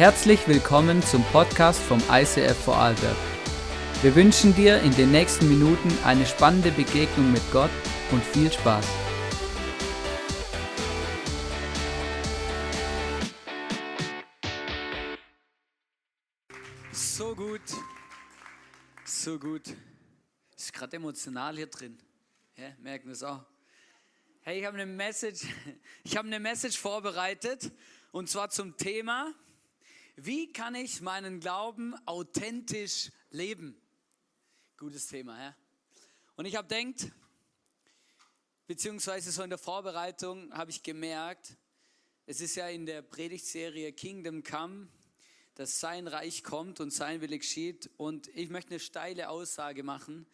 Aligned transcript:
Herzlich 0.00 0.48
willkommen 0.48 1.02
zum 1.02 1.22
Podcast 1.24 1.78
vom 1.78 2.02
ICF 2.10 2.56
Vorarlberg. 2.64 3.18
Wir 4.00 4.14
wünschen 4.16 4.54
dir 4.54 4.80
in 4.80 4.92
den 4.92 5.10
nächsten 5.10 5.46
Minuten 5.46 5.90
eine 6.04 6.24
spannende 6.24 6.70
Begegnung 6.70 7.30
mit 7.30 7.42
Gott 7.52 7.68
und 8.10 8.24
viel 8.24 8.50
Spaß. 8.50 8.86
So 16.92 17.34
gut, 17.34 17.60
so 19.04 19.38
gut. 19.38 19.64
Ist 20.56 20.72
gerade 20.72 20.96
emotional 20.96 21.56
hier 21.56 21.66
drin. 21.66 21.98
Ja, 22.56 22.70
merken 22.78 23.08
wir 23.08 23.12
es 23.12 23.22
auch. 23.22 23.44
Hey, 24.40 24.60
ich 24.60 24.64
habe 24.64 24.78
eine 24.78 24.86
Message, 24.86 25.42
ich 26.04 26.16
habe 26.16 26.26
eine 26.26 26.40
Message 26.40 26.78
vorbereitet 26.78 27.70
und 28.12 28.30
zwar 28.30 28.48
zum 28.48 28.78
Thema, 28.78 29.34
wie 30.24 30.52
kann 30.52 30.74
ich 30.74 31.00
meinen 31.00 31.40
Glauben 31.40 31.94
authentisch 32.06 33.10
leben? 33.30 33.80
Gutes 34.76 35.06
Thema, 35.06 35.42
ja. 35.42 35.56
Und 36.36 36.44
ich 36.44 36.56
habe 36.56 36.68
denkt, 36.68 37.10
beziehungsweise 38.66 39.32
so 39.32 39.42
in 39.42 39.50
der 39.50 39.58
Vorbereitung 39.58 40.52
habe 40.52 40.70
ich 40.70 40.82
gemerkt, 40.82 41.56
es 42.26 42.40
ist 42.40 42.54
ja 42.54 42.68
in 42.68 42.86
der 42.86 43.02
Predigtserie 43.02 43.92
Kingdom 43.92 44.42
Come, 44.42 44.88
dass 45.54 45.80
sein 45.80 46.06
Reich 46.06 46.44
kommt 46.44 46.80
und 46.80 46.92
sein 46.92 47.20
Wille 47.20 47.38
geschieht. 47.38 47.90
Und 47.96 48.28
ich 48.28 48.50
möchte 48.50 48.70
eine 48.70 48.80
steile 48.80 49.30
Aussage 49.30 49.82
machen. 49.82 50.26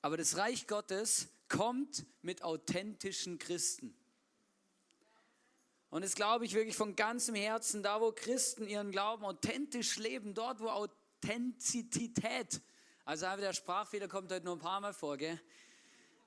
Aber 0.00 0.16
das 0.16 0.36
Reich 0.36 0.66
Gottes 0.66 1.28
kommt 1.48 2.06
mit 2.22 2.42
authentischen 2.42 3.38
Christen. 3.38 3.96
Und 5.90 6.02
das 6.04 6.14
glaube 6.14 6.44
ich 6.44 6.52
wirklich 6.52 6.76
von 6.76 6.96
ganzem 6.96 7.34
Herzen, 7.34 7.82
da 7.82 8.00
wo 8.00 8.12
Christen 8.12 8.66
ihren 8.66 8.90
Glauben 8.90 9.24
authentisch 9.24 9.96
leben, 9.96 10.34
dort 10.34 10.60
wo 10.60 10.68
Authentizität, 10.68 12.60
also 13.04 13.26
der 13.36 13.54
Sprachfehler 13.54 14.06
kommt 14.06 14.30
heute 14.30 14.44
nur 14.44 14.56
ein 14.56 14.60
paar 14.60 14.80
Mal 14.80 14.92
vor, 14.92 15.16
gell? 15.16 15.40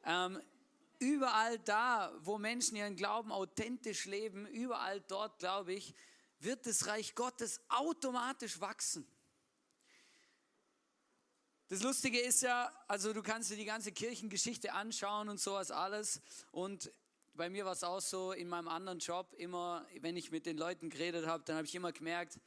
Ähm, 0.03 0.41
überall 0.97 1.59
da, 1.59 2.11
wo 2.21 2.39
Menschen 2.39 2.75
ihren 2.75 2.95
Glauben 2.95 3.31
authentisch 3.31 4.05
leben, 4.05 4.47
überall 4.47 4.99
dort, 5.01 5.37
glaube 5.37 5.73
ich, 5.73 5.93
wird 6.39 6.65
das 6.65 6.87
Reich 6.87 7.13
Gottes 7.13 7.61
automatisch 7.69 8.59
wachsen. 8.61 9.07
Das 11.67 11.83
Lustige 11.83 12.19
ist 12.19 12.41
ja, 12.41 12.71
also 12.87 13.13
du 13.13 13.21
kannst 13.21 13.51
dir 13.51 13.55
die 13.55 13.65
ganze 13.65 13.91
Kirchengeschichte 13.91 14.73
anschauen 14.73 15.29
und 15.29 15.39
sowas 15.39 15.71
alles. 15.71 16.19
Und 16.51 16.91
bei 17.41 17.49
mir 17.49 17.65
war 17.65 17.71
es 17.71 17.83
auch 17.83 18.01
so, 18.01 18.33
in 18.33 18.47
meinem 18.47 18.67
anderen 18.67 18.99
Job, 18.99 19.33
immer, 19.35 19.83
wenn 20.01 20.15
ich 20.15 20.29
mit 20.29 20.45
den 20.45 20.59
Leuten 20.59 20.91
geredet 20.91 21.25
habe, 21.25 21.43
dann 21.43 21.55
habe 21.55 21.65
ich 21.65 21.73
immer 21.73 21.91
gemerkt, 21.91 22.39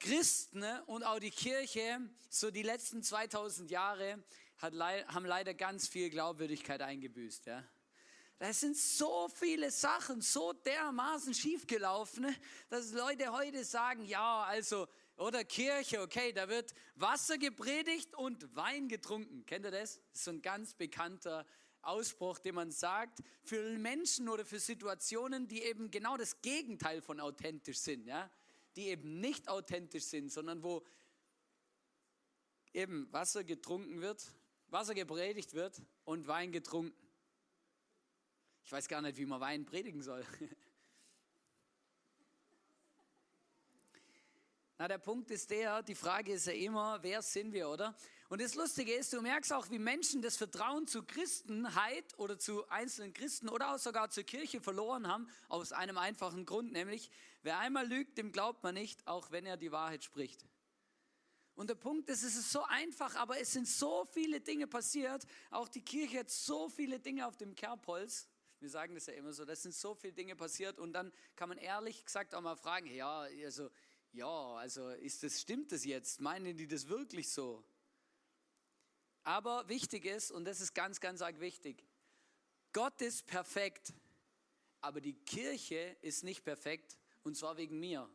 Christen 0.00 0.60
ne, 0.60 0.82
und 0.86 1.02
auch 1.02 1.18
die 1.18 1.30
Kirche, 1.30 2.00
so 2.30 2.50
die 2.50 2.62
letzten 2.62 3.02
2000 3.02 3.70
Jahre, 3.70 4.24
hat, 4.56 4.72
haben 4.72 5.26
leider 5.26 5.52
ganz 5.52 5.86
viel 5.86 6.08
Glaubwürdigkeit 6.08 6.80
eingebüßt. 6.80 7.44
Ja. 7.44 7.62
Da 8.38 8.50
sind 8.54 8.74
so 8.74 9.28
viele 9.28 9.70
Sachen 9.70 10.22
so 10.22 10.54
dermaßen 10.54 11.34
schiefgelaufen, 11.34 12.22
ne, 12.22 12.34
dass 12.70 12.92
Leute 12.92 13.30
heute 13.30 13.66
sagen, 13.66 14.06
ja, 14.06 14.44
also, 14.44 14.88
oder 15.18 15.44
Kirche, 15.44 16.00
okay, 16.00 16.32
da 16.32 16.48
wird 16.48 16.72
Wasser 16.94 17.36
gepredigt 17.36 18.14
und 18.14 18.56
Wein 18.56 18.88
getrunken. 18.88 19.44
Kennt 19.44 19.66
ihr 19.66 19.72
das? 19.72 19.96
Das 19.96 20.20
ist 20.20 20.24
so 20.24 20.30
ein 20.30 20.40
ganz 20.40 20.72
bekannter 20.72 21.44
Ausspruch, 21.82 22.38
den 22.38 22.54
man 22.54 22.70
sagt, 22.70 23.20
für 23.42 23.78
Menschen 23.78 24.28
oder 24.28 24.44
für 24.44 24.60
Situationen, 24.60 25.48
die 25.48 25.62
eben 25.62 25.90
genau 25.90 26.16
das 26.16 26.40
Gegenteil 26.42 27.00
von 27.00 27.20
authentisch 27.20 27.78
sind, 27.78 28.06
ja? 28.06 28.30
die 28.76 28.88
eben 28.88 29.20
nicht 29.20 29.48
authentisch 29.48 30.04
sind, 30.04 30.30
sondern 30.30 30.62
wo 30.62 30.84
eben 32.72 33.12
Wasser 33.12 33.44
getrunken 33.44 34.00
wird, 34.00 34.24
Wasser 34.68 34.94
gepredigt 34.94 35.54
wird 35.54 35.80
und 36.04 36.26
Wein 36.26 36.52
getrunken. 36.52 36.96
Ich 38.64 38.72
weiß 38.72 38.86
gar 38.88 39.00
nicht, 39.00 39.16
wie 39.16 39.26
man 39.26 39.40
Wein 39.40 39.64
predigen 39.64 40.02
soll. 40.02 40.24
Na, 44.76 44.86
der 44.86 44.98
Punkt 44.98 45.30
ist 45.30 45.50
der, 45.50 45.82
die 45.82 45.94
Frage 45.96 46.34
ist 46.34 46.46
ja 46.46 46.52
immer, 46.52 47.02
wer 47.02 47.20
sind 47.22 47.52
wir, 47.52 47.68
oder? 47.68 47.96
Und 48.28 48.42
das 48.42 48.54
Lustige 48.56 48.92
ist, 48.92 49.14
du 49.14 49.22
merkst 49.22 49.54
auch, 49.54 49.70
wie 49.70 49.78
Menschen 49.78 50.20
das 50.20 50.36
Vertrauen 50.36 50.86
zu 50.86 51.02
Christenheit 51.02 52.18
oder 52.18 52.38
zu 52.38 52.68
einzelnen 52.68 53.14
Christen 53.14 53.48
oder 53.48 53.74
auch 53.74 53.78
sogar 53.78 54.10
zur 54.10 54.24
Kirche 54.24 54.60
verloren 54.60 55.08
haben, 55.08 55.28
aus 55.48 55.72
einem 55.72 55.96
einfachen 55.96 56.44
Grund, 56.44 56.72
nämlich, 56.72 57.10
wer 57.42 57.58
einmal 57.58 57.86
lügt, 57.88 58.18
dem 58.18 58.30
glaubt 58.30 58.62
man 58.62 58.74
nicht, 58.74 59.06
auch 59.06 59.30
wenn 59.30 59.46
er 59.46 59.56
die 59.56 59.72
Wahrheit 59.72 60.04
spricht. 60.04 60.44
Und 61.54 61.70
der 61.70 61.74
Punkt 61.74 62.10
ist, 62.10 62.22
es 62.22 62.36
ist 62.36 62.52
so 62.52 62.62
einfach, 62.64 63.16
aber 63.16 63.40
es 63.40 63.52
sind 63.52 63.66
so 63.66 64.06
viele 64.12 64.40
Dinge 64.40 64.66
passiert. 64.66 65.24
Auch 65.50 65.68
die 65.68 65.82
Kirche 65.82 66.20
hat 66.20 66.30
so 66.30 66.68
viele 66.68 67.00
Dinge 67.00 67.26
auf 67.26 67.36
dem 67.38 67.54
Kerbholz. 67.54 68.28
Wir 68.60 68.68
sagen 68.68 68.94
das 68.94 69.06
ja 69.06 69.14
immer 69.14 69.32
so, 69.32 69.46
das 69.46 69.62
sind 69.62 69.74
so 69.74 69.94
viele 69.94 70.12
Dinge 70.12 70.36
passiert. 70.36 70.78
Und 70.78 70.92
dann 70.92 71.12
kann 71.34 71.48
man 71.48 71.58
ehrlich 71.58 72.04
gesagt 72.04 72.34
auch 72.34 72.42
mal 72.42 72.56
fragen, 72.56 72.86
ja, 72.94 73.22
also, 73.22 73.70
ja, 74.12 74.54
also 74.54 74.90
ist 74.90 75.22
das, 75.22 75.40
stimmt 75.40 75.72
das 75.72 75.84
jetzt? 75.84 76.20
Meinen 76.20 76.56
die 76.56 76.68
das 76.68 76.88
wirklich 76.88 77.28
so? 77.30 77.64
Aber 79.28 79.68
wichtig 79.68 80.06
ist, 80.06 80.30
und 80.30 80.46
das 80.46 80.58
ist 80.62 80.72
ganz, 80.72 81.00
ganz 81.00 81.20
arg 81.20 81.38
wichtig, 81.38 81.84
Gott 82.72 82.98
ist 83.02 83.26
perfekt, 83.26 83.92
aber 84.80 85.02
die 85.02 85.12
Kirche 85.12 85.98
ist 86.00 86.24
nicht 86.24 86.44
perfekt, 86.44 86.96
und 87.24 87.36
zwar 87.36 87.58
wegen 87.58 87.78
mir. 87.78 88.08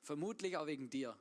Vermutlich 0.00 0.56
auch 0.56 0.64
wegen 0.64 0.88
dir. 0.88 1.14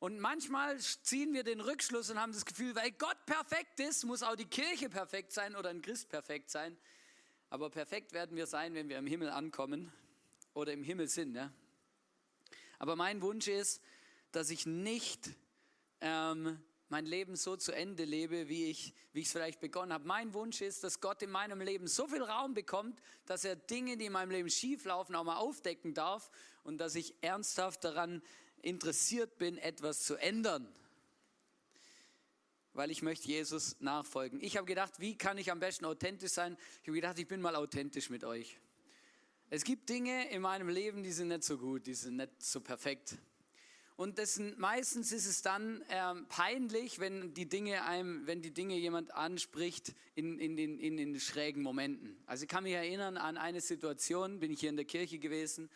Und 0.00 0.20
manchmal 0.20 0.78
ziehen 0.78 1.32
wir 1.32 1.44
den 1.44 1.62
Rückschluss 1.62 2.10
und 2.10 2.20
haben 2.20 2.34
das 2.34 2.44
Gefühl, 2.44 2.74
weil 2.74 2.90
Gott 2.90 3.24
perfekt 3.24 3.80
ist, 3.80 4.04
muss 4.04 4.22
auch 4.22 4.36
die 4.36 4.44
Kirche 4.44 4.90
perfekt 4.90 5.32
sein 5.32 5.56
oder 5.56 5.70
ein 5.70 5.80
Christ 5.80 6.10
perfekt 6.10 6.50
sein. 6.50 6.76
Aber 7.48 7.70
perfekt 7.70 8.12
werden 8.12 8.36
wir 8.36 8.46
sein, 8.46 8.74
wenn 8.74 8.90
wir 8.90 8.98
im 8.98 9.06
Himmel 9.06 9.30
ankommen 9.30 9.94
oder 10.52 10.74
im 10.74 10.82
Himmel 10.82 11.08
sind. 11.08 11.34
Ja? 11.34 11.50
Aber 12.78 12.96
mein 12.96 13.22
Wunsch 13.22 13.48
ist, 13.48 13.80
dass 14.32 14.50
ich 14.50 14.66
nicht 14.66 15.30
ähm, 16.00 16.58
mein 16.92 17.06
Leben 17.06 17.36
so 17.36 17.56
zu 17.56 17.72
Ende 17.72 18.04
lebe, 18.04 18.50
wie 18.50 18.66
ich 18.66 18.94
es 19.14 19.32
vielleicht 19.32 19.60
begonnen 19.60 19.94
habe. 19.94 20.06
Mein 20.06 20.34
Wunsch 20.34 20.60
ist, 20.60 20.84
dass 20.84 21.00
Gott 21.00 21.22
in 21.22 21.30
meinem 21.30 21.62
Leben 21.62 21.86
so 21.86 22.06
viel 22.06 22.22
Raum 22.22 22.52
bekommt, 22.52 23.00
dass 23.24 23.44
er 23.44 23.56
Dinge, 23.56 23.96
die 23.96 24.06
in 24.06 24.12
meinem 24.12 24.30
Leben 24.30 24.50
schief 24.50 24.84
laufen, 24.84 25.14
auch 25.14 25.24
mal 25.24 25.36
aufdecken 25.36 25.94
darf 25.94 26.30
und 26.64 26.76
dass 26.78 26.94
ich 26.94 27.14
ernsthaft 27.22 27.84
daran 27.84 28.22
interessiert 28.60 29.38
bin, 29.38 29.56
etwas 29.56 30.04
zu 30.04 30.16
ändern. 30.16 30.68
Weil 32.74 32.90
ich 32.90 33.00
möchte 33.00 33.28
Jesus 33.28 33.80
nachfolgen. 33.80 34.42
Ich 34.42 34.58
habe 34.58 34.66
gedacht, 34.66 35.00
wie 35.00 35.16
kann 35.16 35.38
ich 35.38 35.50
am 35.50 35.60
besten 35.60 35.86
authentisch 35.86 36.32
sein? 36.32 36.58
Ich 36.82 36.88
habe 36.88 36.96
gedacht, 36.96 37.18
ich 37.18 37.26
bin 37.26 37.40
mal 37.40 37.56
authentisch 37.56 38.10
mit 38.10 38.22
euch. 38.22 38.58
Es 39.48 39.64
gibt 39.64 39.88
Dinge 39.88 40.30
in 40.30 40.42
meinem 40.42 40.68
Leben, 40.68 41.02
die 41.02 41.12
sind 41.12 41.28
nicht 41.28 41.44
so 41.44 41.56
gut, 41.56 41.86
die 41.86 41.94
sind 41.94 42.16
nicht 42.16 42.42
so 42.42 42.60
perfekt. 42.60 43.16
Und 43.96 44.18
das, 44.18 44.40
meistens 44.56 45.12
ist 45.12 45.26
es 45.26 45.42
dann 45.42 45.82
ähm, 45.90 46.26
peinlich, 46.28 46.98
wenn 46.98 47.34
die 47.34 47.48
Dinge 47.48 47.84
einem, 47.84 48.26
wenn 48.26 48.42
die 48.42 48.52
Dinge 48.52 48.76
jemand 48.76 49.14
anspricht 49.14 49.94
in, 50.14 50.38
in, 50.38 50.56
den, 50.56 50.78
in 50.78 50.96
den 50.96 51.20
schrägen 51.20 51.62
Momenten. 51.62 52.16
Also 52.26 52.44
ich 52.44 52.48
kann 52.48 52.64
mich 52.64 52.72
erinnern 52.72 53.16
an 53.16 53.36
eine 53.36 53.60
Situation, 53.60 54.40
bin 54.40 54.50
ich 54.50 54.60
hier 54.60 54.70
in 54.70 54.76
der 54.76 54.86
Kirche 54.86 55.18
gewesen. 55.18 55.68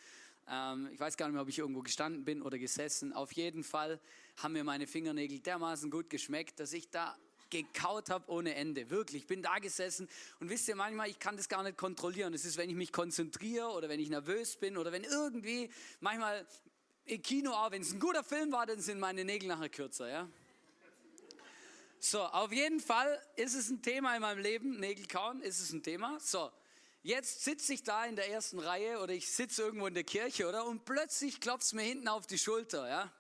Ähm, 0.49 0.89
ich 0.93 1.01
weiß 1.01 1.17
gar 1.17 1.27
nicht 1.27 1.35
mehr, 1.35 1.43
ob 1.43 1.49
ich 1.49 1.59
irgendwo 1.59 1.83
gestanden 1.83 2.25
bin 2.25 2.43
oder 2.43 2.59
gesessen. 2.59 3.13
Auf 3.13 3.33
jeden 3.33 3.65
Fall 3.65 4.01
haben 4.39 4.53
mir 4.53 4.65
meine 4.65 4.87
Fingernägel 4.87 5.41
dermaßen 5.41 5.91
gut 5.91 6.11
geschmeckt, 6.11 6.59
dass 6.61 6.73
ich 6.73 6.91
da 6.91 7.17
gekaut 7.51 8.11
habe 8.11 8.31
ohne 8.31 8.55
Ende. 8.55 8.91
Wirklich, 8.91 9.23
ich 9.23 9.29
bin 9.29 9.43
da 9.43 9.59
gesessen 9.59 10.09
und 10.41 10.51
wisst 10.51 10.69
ihr 10.69 10.77
manchmal, 10.77 11.09
ich 11.09 11.19
kann 11.19 11.37
das 11.37 11.49
gar 11.49 11.63
nicht 11.63 11.77
kontrollieren. 11.77 12.35
Es 12.35 12.45
ist, 12.45 12.57
wenn 12.57 12.71
ich 12.71 12.77
mich 12.77 12.93
konzentriere 12.93 13.69
oder 13.69 13.89
wenn 13.89 14.01
ich 14.01 14.09
nervös 14.09 14.57
bin 14.57 14.77
oder 14.77 14.93
wenn 14.93 15.05
irgendwie, 15.05 15.71
manchmal 16.01 16.47
im 17.07 17.23
Kino 17.23 17.53
auch, 17.53 17.71
wenn 17.71 17.83
es 17.83 17.93
ein 17.93 18.01
guter 18.01 18.25
Film 18.25 18.53
war, 18.53 18.67
dann 18.67 18.81
sind 18.81 18.99
meine 18.99 19.25
Nägel 19.25 19.49
nachher 19.49 19.69
kürzer, 19.69 20.09
ja. 20.09 20.29
So, 21.99 22.21
auf 22.23 22.53
jeden 22.53 22.81
Fall 22.81 23.21
ist 23.37 23.55
es 23.55 23.71
ein 23.71 23.81
Thema 23.81 24.15
in 24.15 24.23
meinem 24.23 24.41
Leben, 24.41 24.79
Nägel 24.79 25.07
kauen, 25.07 25.41
ist 25.41 25.61
es 25.61 25.73
ein 25.73 25.83
Thema. 25.83 26.19
So, 26.21 26.51
jetzt 27.03 27.43
sitze 27.43 27.73
ich 27.73 27.83
da 27.83 28.05
in 28.05 28.17
der 28.17 28.31
ersten 28.31 28.59
Reihe 28.59 29.01
oder 29.01 29.13
ich 29.13 29.31
sitze 29.31 29.63
irgendwo 29.63 29.87
in 29.87 29.95
der 29.95 30.05
Kirche, 30.05 30.49
oder? 30.49 30.67
Und 30.67 30.85
plötzlich 30.85 31.41
klopft 31.41 31.65
es 31.65 31.73
mir 31.73 31.83
hinten 31.83 32.09
auf 32.09 32.27
die 32.27 32.39
Schulter, 32.39 32.89
ja. 32.89 33.13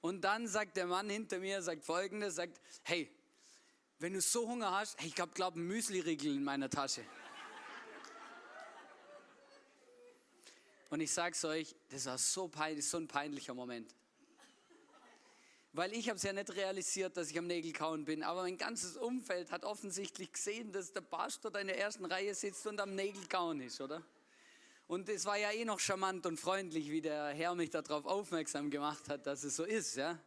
Und 0.00 0.22
dann 0.22 0.46
sagt 0.46 0.76
der 0.76 0.86
Mann 0.86 1.08
hinter 1.08 1.38
mir, 1.38 1.62
sagt 1.62 1.84
folgendes, 1.84 2.36
sagt, 2.36 2.60
hey, 2.82 3.10
wenn 3.98 4.12
du 4.12 4.20
so 4.20 4.48
Hunger 4.48 4.72
hast, 4.72 5.00
hey, 5.00 5.08
ich 5.08 5.14
glaube 5.14 5.58
ein 5.58 5.66
Müsli-Riegel 5.66 6.36
in 6.36 6.44
meiner 6.44 6.70
Tasche. 6.70 7.04
Und 10.90 11.00
ich 11.00 11.12
sag's 11.12 11.44
euch, 11.44 11.74
das 11.90 12.06
war 12.06 12.18
so 12.18 12.48
peinlich, 12.48 12.86
so 12.86 12.96
ein 12.96 13.08
peinlicher 13.08 13.54
Moment. 13.54 13.94
Weil 15.72 15.92
ich 15.92 16.08
habe 16.08 16.16
es 16.16 16.22
ja 16.22 16.32
nicht 16.32 16.50
realisiert, 16.56 17.16
dass 17.16 17.30
ich 17.30 17.38
am 17.38 17.46
Nägelkauen 17.46 18.04
bin, 18.04 18.22
aber 18.22 18.42
mein 18.42 18.56
ganzes 18.56 18.96
Umfeld 18.96 19.52
hat 19.52 19.64
offensichtlich 19.64 20.32
gesehen, 20.32 20.72
dass 20.72 20.92
der 20.92 21.02
Pastor 21.02 21.50
da 21.50 21.60
in 21.60 21.66
der 21.66 21.78
ersten 21.78 22.06
Reihe 22.06 22.34
sitzt 22.34 22.66
und 22.66 22.80
am 22.80 22.94
Nägelkauen 22.94 23.60
ist, 23.60 23.80
oder? 23.80 24.02
Und 24.86 25.08
es 25.10 25.26
war 25.26 25.36
ja 25.36 25.52
eh 25.52 25.66
noch 25.66 25.78
charmant 25.78 26.24
und 26.24 26.40
freundlich, 26.40 26.90
wie 26.90 27.02
der 27.02 27.28
Herr 27.28 27.54
mich 27.54 27.68
darauf 27.68 28.06
aufmerksam 28.06 28.70
gemacht 28.70 29.10
hat, 29.10 29.26
dass 29.26 29.44
es 29.44 29.56
so 29.56 29.64
ist, 29.64 29.96
ja. 29.96 30.18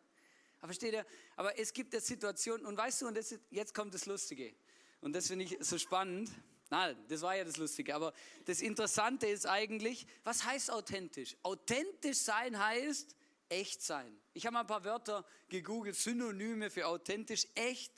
Aber 0.59 0.67
versteht 0.67 0.93
ihr? 0.93 1.05
Aber 1.35 1.57
es 1.57 1.73
gibt 1.73 1.91
ja 1.95 1.99
Situationen, 1.99 2.67
und 2.67 2.77
weißt 2.77 3.01
du, 3.01 3.07
und 3.07 3.17
ist, 3.17 3.39
jetzt 3.49 3.73
kommt 3.73 3.95
das 3.95 4.05
Lustige. 4.05 4.53
Und 5.01 5.13
das 5.13 5.27
finde 5.27 5.45
ich 5.45 5.57
so 5.61 5.79
spannend. 5.79 6.29
Nein, 6.71 6.97
das 7.09 7.21
war 7.21 7.35
ja 7.35 7.43
das 7.43 7.57
Lustige. 7.57 7.93
Aber 7.93 8.13
das 8.45 8.61
Interessante 8.61 9.27
ist 9.27 9.45
eigentlich, 9.45 10.07
was 10.23 10.45
heißt 10.45 10.71
authentisch? 10.71 11.35
Authentisch 11.43 12.19
sein 12.19 12.57
heißt 12.57 13.13
echt 13.49 13.83
sein. 13.83 14.17
Ich 14.33 14.45
habe 14.45 14.53
mal 14.53 14.61
ein 14.61 14.67
paar 14.67 14.85
Wörter 14.85 15.25
gegoogelt, 15.49 15.97
Synonyme 15.97 16.69
für 16.69 16.87
authentisch, 16.87 17.45
echt, 17.55 17.91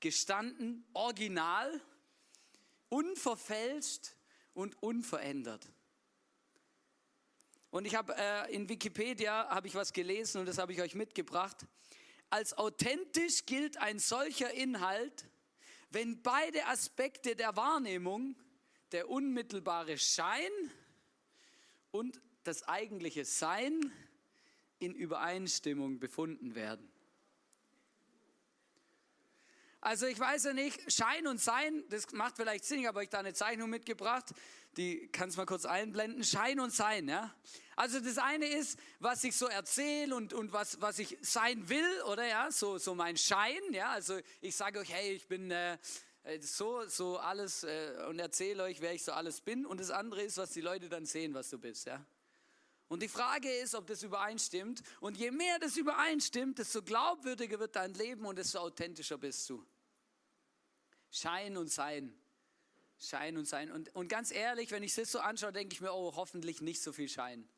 gestanden, 0.00 0.84
original, 0.92 1.80
unverfälscht 2.90 4.14
und 4.52 4.80
unverändert. 4.82 5.66
Und 7.70 7.86
ich 7.86 7.94
habe 7.94 8.14
äh, 8.18 8.54
in 8.54 8.68
Wikipedia 8.68 9.48
habe 9.48 9.66
ich 9.66 9.74
was 9.74 9.94
gelesen 9.94 10.40
und 10.40 10.46
das 10.46 10.58
habe 10.58 10.74
ich 10.74 10.82
euch 10.82 10.94
mitgebracht. 10.94 11.66
Als 12.28 12.52
authentisch 12.58 13.46
gilt 13.46 13.78
ein 13.78 13.98
solcher 13.98 14.52
Inhalt, 14.52 15.24
wenn 15.90 16.22
beide 16.22 16.66
Aspekte 16.66 17.36
der 17.36 17.56
Wahrnehmung, 17.56 18.36
der 18.92 19.08
unmittelbare 19.08 19.98
Schein 19.98 20.50
und 21.90 22.20
das 22.44 22.66
eigentliche 22.68 23.24
Sein 23.24 23.92
in 24.78 24.94
Übereinstimmung 24.94 25.98
befunden 25.98 26.54
werden. 26.54 26.90
Also 29.82 30.06
ich 30.06 30.18
weiß 30.18 30.44
ja 30.44 30.52
nicht, 30.52 30.92
Schein 30.92 31.26
und 31.26 31.40
Sein, 31.40 31.84
das 31.88 32.12
macht 32.12 32.36
vielleicht 32.36 32.64
Sinn, 32.64 32.80
ich 32.80 32.86
da 33.08 33.18
eine 33.18 33.32
Zeichnung 33.32 33.70
mitgebracht, 33.70 34.34
die 34.76 35.08
kannst 35.08 35.36
mal 35.36 35.46
kurz 35.46 35.64
einblenden. 35.64 36.22
Schein 36.22 36.60
und 36.60 36.72
Sein, 36.72 37.08
ja. 37.08 37.34
Also 37.80 37.98
das 37.98 38.18
eine 38.18 38.44
ist, 38.44 38.78
was 38.98 39.24
ich 39.24 39.34
so 39.34 39.46
erzähle 39.46 40.14
und, 40.14 40.34
und 40.34 40.52
was, 40.52 40.82
was 40.82 40.98
ich 40.98 41.16
sein 41.22 41.66
will, 41.70 42.02
oder 42.02 42.26
ja, 42.26 42.52
so, 42.52 42.76
so 42.76 42.94
mein 42.94 43.16
Schein, 43.16 43.62
ja. 43.70 43.92
Also 43.92 44.20
ich 44.42 44.54
sage 44.54 44.80
euch, 44.80 44.92
hey, 44.92 45.14
ich 45.14 45.26
bin 45.26 45.50
äh, 45.50 45.78
äh, 46.24 46.38
so, 46.42 46.86
so 46.88 47.16
alles 47.16 47.64
äh, 47.64 48.04
und 48.06 48.18
erzähle 48.18 48.64
euch, 48.64 48.82
wer 48.82 48.92
ich 48.92 49.02
so 49.02 49.12
alles 49.12 49.40
bin. 49.40 49.64
Und 49.64 49.80
das 49.80 49.90
andere 49.90 50.20
ist, 50.20 50.36
was 50.36 50.50
die 50.50 50.60
Leute 50.60 50.90
dann 50.90 51.06
sehen, 51.06 51.32
was 51.32 51.48
du 51.48 51.58
bist, 51.58 51.86
ja. 51.86 52.04
Und 52.88 53.02
die 53.02 53.08
Frage 53.08 53.50
ist, 53.50 53.74
ob 53.74 53.86
das 53.86 54.02
übereinstimmt. 54.02 54.82
Und 55.00 55.16
je 55.16 55.30
mehr 55.30 55.58
das 55.58 55.78
übereinstimmt, 55.78 56.58
desto 56.58 56.82
glaubwürdiger 56.82 57.60
wird 57.60 57.76
dein 57.76 57.94
Leben 57.94 58.26
und 58.26 58.36
desto 58.36 58.58
authentischer 58.58 59.16
bist 59.16 59.48
du. 59.48 59.66
Schein 61.10 61.56
und 61.56 61.68
Sein. 61.68 62.14
Schein 62.98 63.38
und 63.38 63.46
Sein. 63.46 63.72
Und, 63.72 63.94
und 63.94 64.08
ganz 64.08 64.32
ehrlich, 64.32 64.70
wenn 64.70 64.82
ich 64.82 64.94
das 64.94 65.10
so 65.10 65.20
anschaue, 65.20 65.54
denke 65.54 65.72
ich 65.72 65.80
mir, 65.80 65.94
oh, 65.94 66.14
hoffentlich 66.14 66.60
nicht 66.60 66.82
so 66.82 66.92
viel 66.92 67.08
Schein. 67.08 67.48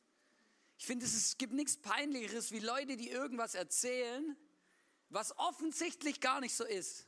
Ich 0.83 0.87
finde, 0.87 1.07
es 1.07 1.39
gibt 1.39 1.53
nichts 1.53 1.77
Peinlicheres 1.77 2.51
wie 2.51 2.59
Leute, 2.59 2.97
die 2.97 3.09
irgendwas 3.09 3.55
erzählen, 3.55 4.37
was 5.11 5.39
offensichtlich 5.39 6.21
gar 6.21 6.41
nicht 6.41 6.57
so 6.57 6.65
ist. 6.65 7.07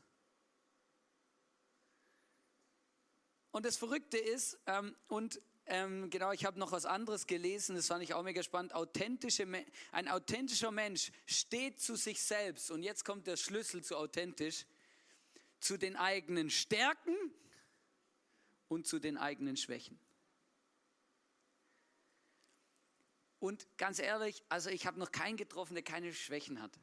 Und 3.50 3.66
das 3.66 3.76
Verrückte 3.76 4.16
ist, 4.16 4.60
ähm, 4.66 4.94
und 5.08 5.42
ähm, 5.66 6.08
genau, 6.08 6.30
ich 6.30 6.44
habe 6.44 6.56
noch 6.56 6.70
was 6.70 6.86
anderes 6.86 7.26
gelesen, 7.26 7.74
das 7.74 7.88
fand 7.88 8.04
ich 8.04 8.14
auch 8.14 8.22
mega 8.22 8.44
spannend. 8.44 8.72
Authentische, 8.76 9.44
ein 9.90 10.06
authentischer 10.06 10.70
Mensch 10.70 11.10
steht 11.26 11.80
zu 11.80 11.96
sich 11.96 12.22
selbst. 12.22 12.70
Und 12.70 12.84
jetzt 12.84 13.04
kommt 13.04 13.26
der 13.26 13.36
Schlüssel 13.36 13.82
zu 13.82 13.96
authentisch 13.96 14.66
zu 15.58 15.78
den 15.78 15.96
eigenen 15.96 16.48
Stärken 16.48 17.16
und 18.68 18.86
zu 18.86 19.00
den 19.00 19.16
eigenen 19.16 19.56
Schwächen. 19.56 19.98
Und 23.44 23.68
ganz 23.76 23.98
ehrlich, 23.98 24.42
also 24.48 24.70
ich 24.70 24.86
habe 24.86 24.98
noch 24.98 25.12
keinen 25.12 25.36
getroffen, 25.36 25.74
der 25.74 25.82
keine 25.82 26.14
Schwächen 26.14 26.62
hat. 26.62 26.80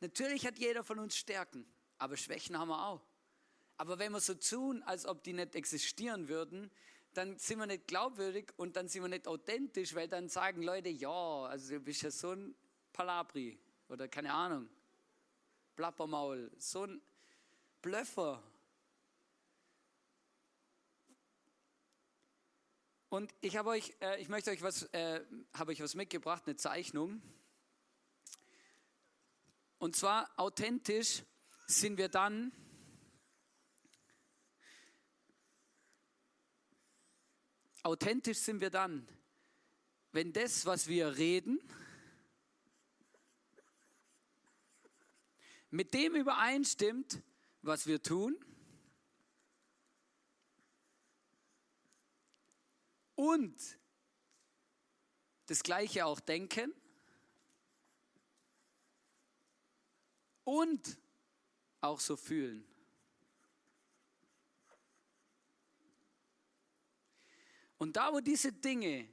Natürlich 0.00 0.46
hat 0.46 0.58
jeder 0.58 0.84
von 0.84 0.98
uns 0.98 1.16
Stärken, 1.16 1.64
aber 1.96 2.18
Schwächen 2.18 2.58
haben 2.58 2.68
wir 2.68 2.86
auch. 2.86 3.00
Aber 3.78 3.98
wenn 3.98 4.12
wir 4.12 4.20
so 4.20 4.34
tun, 4.34 4.82
als 4.82 5.06
ob 5.06 5.22
die 5.22 5.32
nicht 5.32 5.54
existieren 5.54 6.28
würden, 6.28 6.70
dann 7.14 7.38
sind 7.38 7.58
wir 7.58 7.64
nicht 7.64 7.86
glaubwürdig 7.86 8.52
und 8.58 8.76
dann 8.76 8.86
sind 8.86 9.00
wir 9.00 9.08
nicht 9.08 9.26
authentisch, 9.26 9.94
weil 9.94 10.08
dann 10.08 10.28
sagen 10.28 10.60
Leute, 10.60 10.90
ja, 10.90 11.44
also 11.44 11.76
du 11.76 11.80
bist 11.80 12.02
ja 12.02 12.10
so 12.10 12.32
ein 12.32 12.54
Palabri 12.92 13.58
oder 13.88 14.08
keine 14.08 14.30
Ahnung. 14.30 14.68
Plappermaul, 15.74 16.52
so 16.58 16.84
ein 16.84 17.00
Blöffer. 17.80 18.42
Und 23.10 23.34
ich 23.40 23.56
habe 23.56 23.70
euch, 23.70 23.92
äh, 24.00 24.20
ich 24.22 24.28
möchte 24.28 24.52
euch 24.52 24.62
was, 24.62 24.84
äh, 24.92 25.20
habe 25.52 25.72
euch 25.72 25.82
was 25.82 25.96
mitgebracht, 25.96 26.44
eine 26.46 26.54
Zeichnung. 26.54 27.20
Und 29.78 29.96
zwar 29.96 30.30
authentisch 30.36 31.24
sind 31.66 31.98
wir 31.98 32.08
dann, 32.08 32.52
authentisch 37.82 38.38
sind 38.38 38.60
wir 38.60 38.70
dann, 38.70 39.08
wenn 40.12 40.32
das, 40.32 40.64
was 40.64 40.86
wir 40.86 41.16
reden, 41.16 41.58
mit 45.70 45.94
dem 45.94 46.14
übereinstimmt, 46.14 47.20
was 47.62 47.88
wir 47.88 48.00
tun 48.00 48.36
und 53.20 53.78
das 55.44 55.62
Gleiche 55.62 56.06
auch 56.06 56.20
denken 56.20 56.72
und 60.44 60.98
auch 61.82 62.00
so 62.00 62.16
fühlen. 62.16 62.66
Und 67.76 67.94
da, 67.96 68.10
wo 68.10 68.20
diese 68.20 68.52
Dinge 68.54 69.06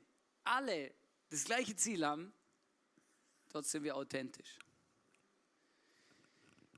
alle 0.45 0.93
das 1.29 1.43
gleiche 1.43 1.75
Ziel 1.75 2.05
haben, 2.05 2.33
dort 3.49 3.65
sind 3.65 3.83
wir 3.83 3.93
authentisch. 3.93 4.57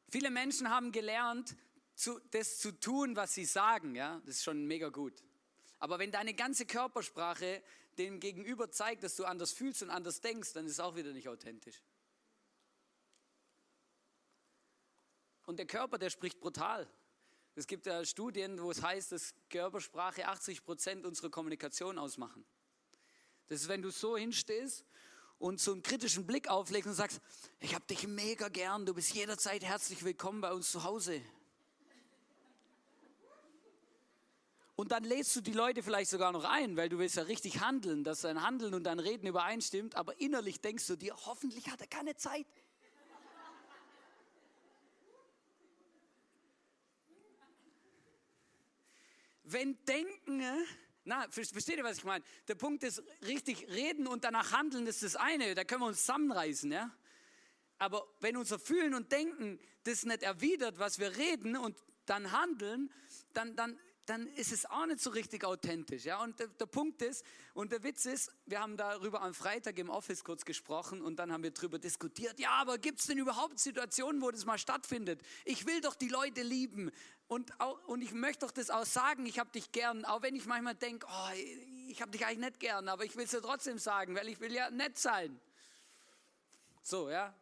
Viele 0.10 0.32
Menschen 0.32 0.68
haben 0.68 0.92
gelernt, 0.92 1.56
zu, 1.94 2.20
das 2.32 2.58
zu 2.58 2.72
tun, 2.80 3.16
was 3.16 3.36
sie 3.36 3.46
sagen. 3.46 3.94
Ja, 3.94 4.20
das 4.26 4.38
ist 4.38 4.44
schon 4.44 4.66
mega 4.66 4.90
gut. 4.90 5.24
Aber 5.80 5.98
wenn 5.98 6.12
deine 6.12 6.34
ganze 6.34 6.66
Körpersprache 6.66 7.64
dem 7.98 8.20
Gegenüber 8.20 8.70
zeigt, 8.70 9.04
dass 9.04 9.16
du 9.16 9.26
anders 9.26 9.52
fühlst 9.52 9.82
und 9.82 9.90
anders 9.90 10.22
denkst, 10.22 10.54
dann 10.54 10.66
ist 10.66 10.74
es 10.74 10.80
auch 10.80 10.96
wieder 10.96 11.12
nicht 11.12 11.28
authentisch. 11.28 11.82
Und 15.46 15.58
der 15.58 15.66
Körper, 15.66 15.98
der 15.98 16.10
spricht 16.10 16.40
brutal. 16.40 16.88
Es 17.56 17.66
gibt 17.66 17.88
ja 17.88 18.06
Studien, 18.06 18.62
wo 18.62 18.72
es 18.72 18.82
heißt, 18.82 19.12
dass 19.12 19.34
Körpersprache 19.50 20.28
80 20.28 20.64
Prozent 20.64 21.06
unserer 21.06 21.30
Kommunikation 21.30 21.98
ausmachen. 21.98 22.46
Das 23.48 23.62
ist, 23.62 23.68
wenn 23.68 23.82
du 23.82 23.90
so 23.90 24.16
hinstehst 24.16 24.86
und 25.40 25.60
so 25.60 25.72
einen 25.72 25.82
kritischen 25.82 26.28
Blick 26.28 26.50
auflegst 26.50 26.88
und 26.88 26.94
sagst, 26.94 27.20
ich 27.60 27.74
habe 27.74 27.86
dich 27.86 28.08
mega 28.08 28.50
gern, 28.50 28.86
du 28.86 28.94
bist 28.94 29.14
jederzeit 29.14 29.64
herzlich 29.64 30.04
willkommen 30.04 30.40
bei 30.42 30.54
uns 30.54 30.72
zu 30.72 30.84
Hause. 30.84 31.22
Und 34.80 34.94
dann 34.94 35.04
lädst 35.04 35.36
du 35.36 35.42
die 35.42 35.52
Leute 35.52 35.84
vielleicht 35.84 36.10
sogar 36.10 36.32
noch 36.32 36.46
ein, 36.46 36.78
weil 36.78 36.88
du 36.88 37.00
willst 37.00 37.18
ja 37.18 37.24
richtig 37.24 37.60
handeln, 37.60 38.06
dass 38.06 38.22
dein 38.22 38.42
Handeln 38.42 38.74
und 38.74 38.84
dein 38.84 39.00
Reden 39.00 39.28
übereinstimmt, 39.28 39.96
aber 39.96 40.22
innerlich 40.22 40.62
denkst 40.62 40.88
du 40.88 40.96
dir, 40.96 41.14
hoffentlich 41.26 41.70
hat 41.70 41.82
er 41.82 41.88
keine 41.88 42.16
Zeit. 42.16 42.48
Wenn 49.44 49.78
Denken 49.84 50.42
na, 51.04 51.28
versteht 51.30 51.76
ihr, 51.76 51.84
was 51.84 51.98
ich 51.98 52.06
meine? 52.06 52.24
Der 52.48 52.56
Punkt 52.56 52.82
ist, 52.84 53.04
richtig 53.28 53.68
reden 53.68 54.08
und 54.08 54.24
danach 54.24 54.54
handeln 54.54 54.88
ist 54.88 55.04
das 55.04 55.18
eine. 55.18 55.56
Da 55.56 55.66
können 55.66 55.82
wir 55.82 55.88
uns 55.88 56.00
zusammenreißen, 56.00 56.72
ja? 56.72 56.90
Aber 57.80 58.08
wenn 58.22 58.38
unser 58.38 58.58
Fühlen 58.58 58.94
und 58.94 59.12
Denken 59.12 59.60
das 59.84 60.06
nicht 60.06 60.24
erwidert, 60.24 60.80
was 60.80 61.00
wir 61.00 61.18
reden 61.18 61.58
und 61.58 61.76
dann 62.06 62.32
handeln, 62.32 62.90
dann, 63.34 63.58
dann 63.58 63.78
dann 64.10 64.26
ist 64.28 64.52
es 64.52 64.66
auch 64.66 64.88
nicht 64.88 65.02
so 65.02 65.12
richtig 65.12 65.44
authentisch. 65.44 66.06
Ja? 66.06 66.22
Und 66.24 66.40
der, 66.40 66.48
der, 66.48 66.66
Punkt 66.66 67.02
ist, 67.04 67.24
und 67.54 67.72
der 67.72 67.84
Witz 67.84 68.06
ist, 68.06 68.32
wir 68.48 68.60
haben 68.60 68.76
darüber 68.76 69.22
am 69.22 69.34
Freitag 69.36 69.78
im 69.78 69.90
Office 69.90 70.24
kurz 70.24 70.46
gesprochen 70.46 71.02
und 71.02 71.18
dann 71.18 71.32
haben 71.32 71.44
wir 71.44 71.52
darüber 71.52 71.78
diskutiert, 71.78 72.40
ja, 72.40 72.50
aber 72.52 72.80
gibt 72.80 73.00
es 73.00 73.06
denn 73.06 73.20
überhaupt 73.20 73.60
Situationen, 73.60 74.22
wo 74.22 74.32
das 74.32 74.46
mal 74.46 74.58
stattfindet? 74.58 75.22
Ich 75.46 75.68
will 75.68 75.80
doch 75.82 75.94
die 75.94 76.08
Leute 76.08 76.42
lieben 76.42 76.92
und, 77.28 77.60
auch, 77.60 77.88
und 77.88 78.02
ich 78.02 78.12
möchte 78.12 78.46
doch 78.48 78.52
das 78.52 78.72
auch 78.72 78.86
sagen, 78.86 79.28
ich 79.28 79.38
habe 79.38 79.52
dich 79.52 79.72
gern, 79.72 80.04
auch 80.06 80.24
wenn 80.24 80.36
ich 80.36 80.48
manchmal 80.48 80.76
denke, 80.76 81.06
oh, 81.08 81.34
ich 81.88 82.02
habe 82.02 82.12
dich 82.12 82.26
eigentlich 82.26 82.40
nicht 82.40 82.60
gern, 82.60 82.88
aber 82.90 83.06
ich 83.06 83.16
will 83.16 83.26
es 83.26 83.32
ja 83.32 83.42
trotzdem 83.42 83.78
sagen, 83.78 84.16
weil 84.16 84.28
ich 84.28 84.40
will 84.40 84.52
ja 84.52 84.72
nett 84.72 84.98
sein. 84.98 85.40
So, 86.82 87.10
ja. 87.12 87.36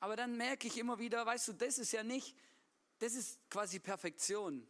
Aber 0.00 0.16
dann 0.16 0.36
merke 0.36 0.66
ich 0.66 0.76
immer 0.78 0.98
wieder, 0.98 1.24
weißt 1.24 1.48
du, 1.48 1.52
das 1.52 1.78
ist 1.78 1.92
ja 1.92 2.02
nicht, 2.02 2.34
das 2.98 3.14
ist 3.14 3.38
quasi 3.48 3.78
Perfektion. 3.78 4.66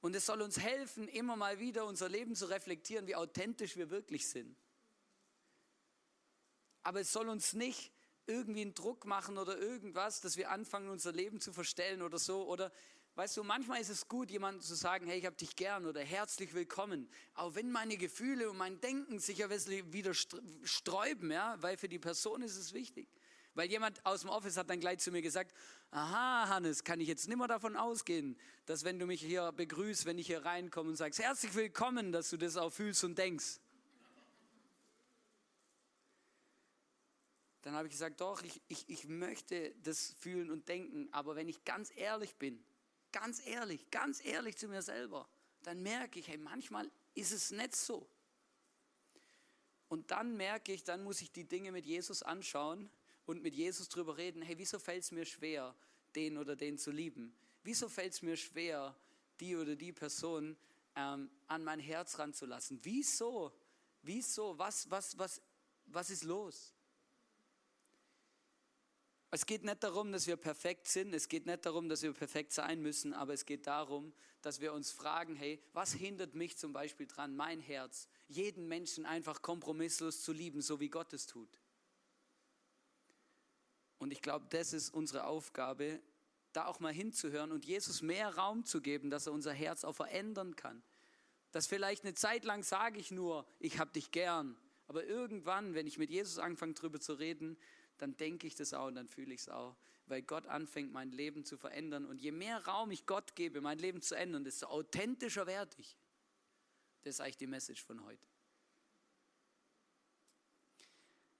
Und 0.00 0.16
es 0.16 0.26
soll 0.26 0.40
uns 0.40 0.58
helfen, 0.58 1.08
immer 1.08 1.36
mal 1.36 1.58
wieder 1.58 1.84
unser 1.84 2.08
Leben 2.08 2.34
zu 2.34 2.46
reflektieren, 2.46 3.06
wie 3.06 3.16
authentisch 3.16 3.76
wir 3.76 3.90
wirklich 3.90 4.28
sind. 4.28 4.56
Aber 6.82 7.00
es 7.00 7.12
soll 7.12 7.28
uns 7.28 7.52
nicht 7.52 7.92
irgendwie 8.26 8.62
einen 8.62 8.74
Druck 8.74 9.04
machen 9.04 9.36
oder 9.36 9.58
irgendwas, 9.58 10.20
dass 10.20 10.36
wir 10.36 10.50
anfangen, 10.50 10.88
unser 10.88 11.12
Leben 11.12 11.40
zu 11.40 11.52
verstellen 11.52 12.00
oder 12.00 12.18
so. 12.18 12.46
Oder 12.46 12.72
weißt 13.16 13.36
du, 13.36 13.44
manchmal 13.44 13.80
ist 13.80 13.90
es 13.90 14.08
gut, 14.08 14.30
jemandem 14.30 14.62
zu 14.62 14.74
sagen, 14.74 15.06
hey, 15.06 15.18
ich 15.18 15.26
habe 15.26 15.36
dich 15.36 15.56
gern 15.56 15.84
oder 15.84 16.00
herzlich 16.00 16.54
willkommen. 16.54 17.10
Auch 17.34 17.54
wenn 17.54 17.70
meine 17.70 17.98
Gefühle 17.98 18.48
und 18.48 18.56
mein 18.56 18.80
Denken 18.80 19.18
sich 19.18 19.38
ja 19.38 19.50
wieder 19.50 20.14
sträuben, 20.14 21.30
ja, 21.30 21.60
weil 21.60 21.76
für 21.76 21.88
die 21.88 21.98
Person 21.98 22.42
ist 22.42 22.56
es 22.56 22.72
wichtig. 22.72 23.08
Weil 23.54 23.68
jemand 23.68 24.04
aus 24.06 24.20
dem 24.20 24.30
Office 24.30 24.56
hat 24.56 24.70
dann 24.70 24.80
gleich 24.80 25.00
zu 25.00 25.10
mir 25.10 25.22
gesagt, 25.22 25.52
aha, 25.90 26.48
Hannes, 26.48 26.84
kann 26.84 27.00
ich 27.00 27.08
jetzt 27.08 27.28
nimmer 27.28 27.48
davon 27.48 27.76
ausgehen, 27.76 28.38
dass 28.66 28.84
wenn 28.84 28.98
du 28.98 29.06
mich 29.06 29.20
hier 29.20 29.50
begrüßt, 29.52 30.06
wenn 30.06 30.18
ich 30.18 30.28
hier 30.28 30.44
reinkomme 30.44 30.90
und 30.90 30.96
sagst, 30.96 31.18
herzlich 31.18 31.54
willkommen, 31.54 32.12
dass 32.12 32.30
du 32.30 32.36
das 32.36 32.56
auch 32.56 32.70
fühlst 32.70 33.02
und 33.02 33.18
denkst. 33.18 33.58
Dann 37.62 37.74
habe 37.74 37.88
ich 37.88 37.92
gesagt, 37.92 38.20
doch, 38.20 38.42
ich, 38.42 38.62
ich, 38.68 38.88
ich 38.88 39.06
möchte 39.06 39.74
das 39.82 40.14
fühlen 40.20 40.50
und 40.50 40.68
denken, 40.68 41.08
aber 41.12 41.36
wenn 41.36 41.48
ich 41.48 41.64
ganz 41.64 41.92
ehrlich 41.94 42.36
bin, 42.36 42.64
ganz 43.12 43.44
ehrlich, 43.44 43.90
ganz 43.90 44.24
ehrlich 44.24 44.56
zu 44.56 44.68
mir 44.68 44.82
selber, 44.82 45.28
dann 45.64 45.82
merke 45.82 46.20
ich, 46.20 46.28
hey, 46.28 46.38
manchmal 46.38 46.90
ist 47.14 47.32
es 47.32 47.50
nicht 47.50 47.74
so. 47.74 48.08
Und 49.88 50.12
dann 50.12 50.36
merke 50.36 50.72
ich, 50.72 50.84
dann 50.84 51.02
muss 51.02 51.20
ich 51.20 51.32
die 51.32 51.44
Dinge 51.44 51.72
mit 51.72 51.84
Jesus 51.84 52.22
anschauen 52.22 52.88
und 53.26 53.42
mit 53.42 53.54
Jesus 53.54 53.88
drüber 53.88 54.16
reden, 54.16 54.42
hey, 54.42 54.58
wieso 54.58 54.78
fällt 54.78 55.04
es 55.04 55.12
mir 55.12 55.24
schwer, 55.24 55.74
den 56.14 56.38
oder 56.38 56.56
den 56.56 56.78
zu 56.78 56.90
lieben? 56.90 57.34
Wieso 57.62 57.88
fällt 57.88 58.14
es 58.14 58.22
mir 58.22 58.36
schwer, 58.36 58.96
die 59.40 59.56
oder 59.56 59.76
die 59.76 59.92
Person 59.92 60.56
ähm, 60.96 61.30
an 61.46 61.64
mein 61.64 61.80
Herz 61.80 62.18
ranzulassen? 62.18 62.80
Wieso? 62.82 63.52
Wieso? 64.02 64.58
Was, 64.58 64.90
was, 64.90 65.16
was, 65.18 65.42
was 65.86 66.10
ist 66.10 66.24
los? 66.24 66.74
Es 69.32 69.46
geht 69.46 69.62
nicht 69.62 69.82
darum, 69.84 70.10
dass 70.10 70.26
wir 70.26 70.36
perfekt 70.36 70.88
sind, 70.88 71.14
es 71.14 71.28
geht 71.28 71.46
nicht 71.46 71.64
darum, 71.64 71.88
dass 71.88 72.02
wir 72.02 72.12
perfekt 72.12 72.52
sein 72.52 72.82
müssen, 72.82 73.14
aber 73.14 73.32
es 73.32 73.46
geht 73.46 73.68
darum, 73.68 74.12
dass 74.42 74.60
wir 74.60 74.72
uns 74.72 74.90
fragen, 74.90 75.36
hey, 75.36 75.62
was 75.72 75.92
hindert 75.92 76.34
mich 76.34 76.58
zum 76.58 76.72
Beispiel 76.72 77.06
dran, 77.06 77.36
mein 77.36 77.60
Herz, 77.60 78.08
jeden 78.26 78.66
Menschen 78.66 79.06
einfach 79.06 79.40
kompromisslos 79.40 80.22
zu 80.22 80.32
lieben, 80.32 80.62
so 80.62 80.80
wie 80.80 80.88
Gott 80.88 81.12
es 81.12 81.26
tut? 81.26 81.60
Und 84.00 84.12
ich 84.12 84.22
glaube, 84.22 84.46
das 84.48 84.72
ist 84.72 84.92
unsere 84.92 85.26
Aufgabe, 85.26 86.00
da 86.52 86.66
auch 86.66 86.80
mal 86.80 86.92
hinzuhören 86.92 87.52
und 87.52 87.66
Jesus 87.66 88.02
mehr 88.02 88.34
Raum 88.34 88.64
zu 88.64 88.80
geben, 88.80 89.10
dass 89.10 89.26
er 89.26 89.32
unser 89.32 89.52
Herz 89.52 89.84
auch 89.84 89.94
verändern 89.94 90.56
kann. 90.56 90.82
Dass 91.52 91.66
vielleicht 91.66 92.04
eine 92.04 92.14
Zeit 92.14 92.44
lang 92.44 92.62
sage 92.62 92.98
ich 92.98 93.10
nur, 93.10 93.46
ich 93.58 93.78
habe 93.78 93.92
dich 93.92 94.10
gern, 94.10 94.56
aber 94.86 95.04
irgendwann, 95.04 95.74
wenn 95.74 95.86
ich 95.86 95.98
mit 95.98 96.10
Jesus 96.10 96.38
anfange, 96.38 96.74
darüber 96.74 96.98
zu 96.98 97.12
reden, 97.12 97.58
dann 97.98 98.16
denke 98.16 98.46
ich 98.46 98.54
das 98.54 98.72
auch 98.72 98.86
und 98.86 98.94
dann 98.94 99.06
fühle 99.06 99.34
ich 99.34 99.42
es 99.42 99.48
auch, 99.50 99.76
weil 100.06 100.22
Gott 100.22 100.46
anfängt, 100.46 100.92
mein 100.92 101.12
Leben 101.12 101.44
zu 101.44 101.58
verändern. 101.58 102.06
Und 102.06 102.20
je 102.20 102.32
mehr 102.32 102.66
Raum 102.66 102.90
ich 102.90 103.04
Gott 103.06 103.36
gebe, 103.36 103.60
mein 103.60 103.78
Leben 103.78 104.00
zu 104.00 104.16
ändern, 104.16 104.44
desto 104.44 104.66
authentischer 104.66 105.46
werde 105.46 105.76
ich. 105.76 105.98
Das 107.02 107.16
ist 107.16 107.20
eigentlich 107.20 107.36
die 107.36 107.46
Message 107.46 107.84
von 107.84 108.02
heute. 108.04 108.29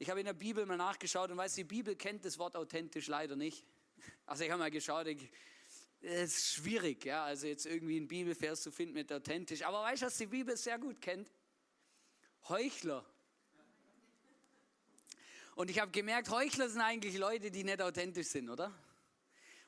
Ich 0.00 0.08
habe 0.08 0.18
in 0.18 0.24
der 0.24 0.32
Bibel 0.32 0.64
mal 0.64 0.78
nachgeschaut 0.78 1.30
und 1.30 1.36
weiß, 1.36 1.56
die 1.56 1.64
Bibel 1.64 1.94
kennt 1.94 2.24
das 2.24 2.38
Wort 2.38 2.56
authentisch 2.56 3.06
leider 3.06 3.36
nicht. 3.36 3.64
Also 4.24 4.44
ich 4.44 4.50
habe 4.50 4.58
mal 4.58 4.70
geschaut, 4.70 5.06
es 6.00 6.36
ist 6.36 6.54
schwierig, 6.54 7.04
ja, 7.04 7.24
also 7.24 7.46
jetzt 7.46 7.66
irgendwie 7.66 7.98
einen 7.98 8.08
Bibelvers 8.08 8.62
zu 8.62 8.70
finden 8.70 8.94
mit 8.94 9.12
authentisch. 9.12 9.62
Aber 9.62 9.82
weißt 9.82 10.00
du, 10.00 10.06
was 10.06 10.16
die 10.16 10.26
Bibel 10.26 10.56
sehr 10.56 10.78
gut 10.78 11.02
kennt? 11.02 11.30
Heuchler. 12.48 13.04
Und 15.54 15.68
ich 15.68 15.78
habe 15.78 15.90
gemerkt, 15.90 16.30
Heuchler 16.30 16.70
sind 16.70 16.80
eigentlich 16.80 17.18
Leute, 17.18 17.50
die 17.50 17.62
nicht 17.62 17.82
authentisch 17.82 18.28
sind, 18.28 18.48
oder? 18.48 18.72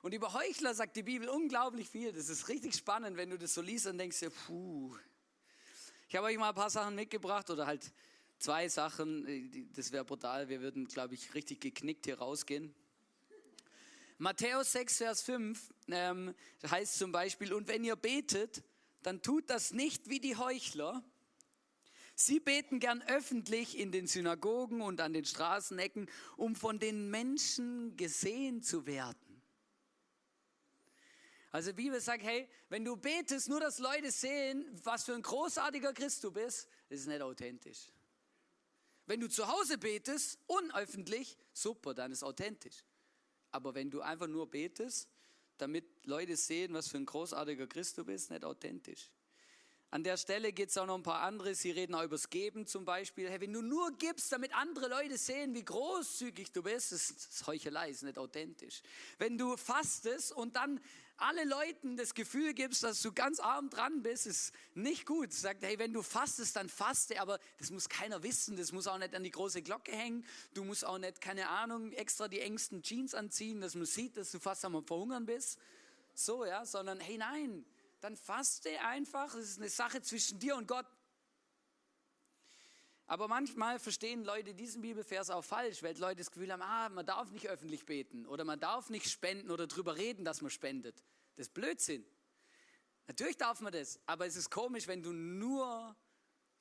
Und 0.01 0.15
über 0.15 0.33
Heuchler 0.33 0.75
sagt 0.75 0.97
die 0.97 1.03
Bibel 1.03 1.29
unglaublich 1.29 1.91
viel. 1.91 2.11
Das 2.11 2.31
ist 2.31 2.49
richtig 2.49 2.75
spannend, 2.75 3.19
wenn 3.19 3.29
du 3.29 3.37
das 3.37 3.53
so 3.53 3.61
liest 3.61 3.87
und 3.87 3.99
denkst 3.99 4.21
dir, 4.21 4.31
puh. 4.31 4.97
Ich 6.09 6.17
habe 6.17 6.29
euch 6.29 6.39
mal 6.39 6.49
ein 6.49 6.55
paar 6.55 6.71
Sachen 6.71 6.95
mitgebracht 6.95 7.51
oder 7.51 7.67
halt 7.67 7.93
zwei 8.43 8.69
Sachen, 8.69 9.27
äh, 9.27 9.67
das 9.75 9.93
wäre 9.93 10.05
brutal, 10.05 10.49
wir 10.49 10.61
würden, 10.61 10.87
glaube 10.87 11.15
ich, 11.15 11.35
richtig 11.35 11.61
geknickt 11.61 12.07
hier 12.07 12.19
rausgehen. 12.19 12.75
Matthäus 14.19 14.73
6, 14.73 14.99
Vers 14.99 15.23
5 15.23 15.75
ähm, 15.89 16.35
heißt 16.69 16.99
zum 16.99 17.13
Beispiel, 17.13 17.53
und 17.53 17.69
wenn 17.69 17.85
ihr 17.85 17.97
betet, 17.97 18.63
dann 19.03 19.23
tut 19.23 19.49
das 19.51 19.73
nicht 19.73 20.09
wie 20.09 20.21
die 20.21 20.37
Heuchler. 20.37 21.03
Sie 22.15 22.39
beten 22.39 22.79
gern 22.79 23.03
öffentlich 23.03 23.79
in 23.79 23.91
den 23.91 24.07
Synagogen 24.07 24.81
und 24.81 25.01
an 25.01 25.13
den 25.13 25.25
Straßenecken, 25.25 26.09
um 26.37 26.55
von 26.55 26.79
den 26.79 27.11
Menschen 27.11 27.97
gesehen 27.97 28.63
zu 28.63 28.87
werden. 28.87 29.43
Also 31.51 31.71
die 31.71 31.77
Bibel 31.77 32.01
sagt, 32.01 32.23
hey, 32.23 32.49
wenn 32.69 32.85
du 32.85 32.97
betest, 32.97 33.49
nur 33.49 33.61
dass 33.61 33.79
Leute 33.79 34.11
sehen, 34.11 34.65
was 34.85 35.05
für 35.05 35.15
ein 35.15 35.23
großartiger 35.23 35.93
Christ 35.93 36.23
du 36.25 36.31
bist, 36.31 36.69
das 36.89 37.01
ist 37.01 37.07
nicht 37.09 37.23
authentisch. 37.23 37.89
Wenn 39.07 39.21
du 39.21 39.29
zu 39.29 39.49
Hause 39.49 39.79
betest, 39.79 40.39
unöffentlich, 40.47 41.37
super, 41.53 41.95
dann 41.95 42.13
ist 42.13 42.23
authentisch. 42.23 42.85
Aber 43.51 43.75
wenn 43.75 43.91
du 43.91 44.01
einfach 44.01 44.29
nur 44.29 44.51
betest, 44.51 45.09
damit 45.59 45.85
Leute 46.07 46.37
sehen, 46.37 46.73
was 46.73 46.89
für 46.89 46.97
ein 46.97 47.07
großartiger 47.07 47.67
Christ 47.67 47.99
du 47.99 48.05
bist, 48.05 48.31
nicht 48.31 48.45
authentisch. 48.45 49.11
An 49.93 50.03
der 50.03 50.17
Stelle 50.17 50.55
geht 50.55 50.71
es 50.71 50.79
auch 50.79 50.87
noch 50.87 50.95
ein 50.95 51.03
paar 51.03 51.21
andere. 51.21 51.55
Sie 51.55 51.71
reden 51.71 51.95
auch 51.95 52.03
übers 52.03 52.31
Geben 52.31 52.67
zum 52.67 52.87
Beispiel. 52.87 53.29
Hey, 53.29 53.43
wenn 53.43 53.53
du 53.53 53.61
nur 53.61 53.93
gibst, 53.99 54.33
damit 54.33 54.55
andere 54.55 54.89
Leute 54.89 55.19
sehen, 55.19 55.55
wie 55.55 55.63
großzügig 55.63 56.51
du 56.51 56.63
bist, 56.63 56.93
das 56.93 57.11
ist 57.11 57.47
Heuchelei, 57.47 57.91
ist 57.91 58.03
nicht 58.03 58.17
authentisch. 58.17 58.81
Wenn 59.19 59.37
du 59.37 59.55
fastest 59.59 60.33
und 60.33 60.57
dann 60.57 60.81
alle 61.23 61.45
Leuten 61.45 61.97
das 61.97 62.15
Gefühl 62.15 62.53
gibst, 62.53 62.83
dass 62.83 63.01
du 63.03 63.13
ganz 63.13 63.41
arm 63.41 63.71
dran 63.71 64.03
bist, 64.03 64.27
ist 64.27 64.53
nicht 64.75 65.07
gut. 65.07 65.33
Sagt, 65.33 65.63
hey, 65.63 65.79
wenn 65.79 65.93
du 65.93 66.03
fastest, 66.03 66.57
dann 66.57 66.69
faste, 66.69 67.21
aber 67.21 67.39
das 67.59 67.71
muss 67.71 67.89
keiner 67.89 68.23
wissen. 68.23 68.57
Das 68.57 68.73
muss 68.73 68.87
auch 68.87 68.99
nicht 68.99 69.15
an 69.15 69.23
die 69.23 69.31
große 69.31 69.63
Glocke 69.63 69.93
hängen. 69.93 70.25
Du 70.55 70.65
musst 70.65 70.85
auch 70.85 70.99
nicht, 70.99 71.21
keine 71.21 71.49
Ahnung, 71.49 71.93
extra 71.93 72.29
die 72.29 72.41
engsten 72.41 72.83
Jeans 72.83 73.15
anziehen, 73.15 73.61
dass 73.61 73.75
man 73.75 73.87
sieht, 73.87 74.17
dass 74.17 74.33
du 74.33 74.41
fast 74.41 74.65
am 74.65 74.85
Verhungern 74.85 75.27
bist. 75.27 75.59
So, 76.15 76.45
ja, 76.45 76.67
sondern 76.67 77.01
hey, 77.01 77.17
nein, 77.17 77.65
dann 78.01 78.17
faste 78.17 78.81
einfach. 78.81 79.35
Es 79.35 79.51
ist 79.51 79.59
eine 79.59 79.71
Sache 79.71 80.03
zwischen 80.03 80.39
dir 80.39 80.57
und 80.57 80.67
Gott. 80.67 80.87
Aber 83.07 83.29
manchmal 83.29 83.79
verstehen 83.79 84.25
Leute 84.25 84.55
diesen 84.55 84.83
Bibelvers 84.83 85.31
auch 85.31 85.45
falsch, 85.45 85.83
weil 85.83 85.97
Leute 85.99 86.17
das 86.17 86.31
Gefühl 86.31 86.53
haben, 86.53 86.63
ah, 86.63 86.89
man 86.89 87.05
darf 87.05 87.31
nicht 87.31 87.49
öffentlich 87.49 87.85
beten 87.85 88.27
oder 88.27 88.45
man 88.45 88.61
darf 88.61 88.91
nicht 88.91 89.11
spenden 89.11 89.51
oder 89.51 89.67
darüber 89.67 89.97
reden, 89.97 90.25
dass 90.25 90.41
man 90.41 90.51
spendet. 90.51 90.97
Das 91.37 91.49
ist 91.49 91.55
Blödsinn. 91.55 92.05
Natürlich 93.09 93.37
darf 93.37 93.61
man 93.61 93.73
das, 93.73 94.01
aber 94.07 94.27
es 94.27 94.37
ist 94.37 94.51
komisch, 94.51 94.87
wenn 94.87 95.03
du 95.03 95.13
nur 95.13 95.97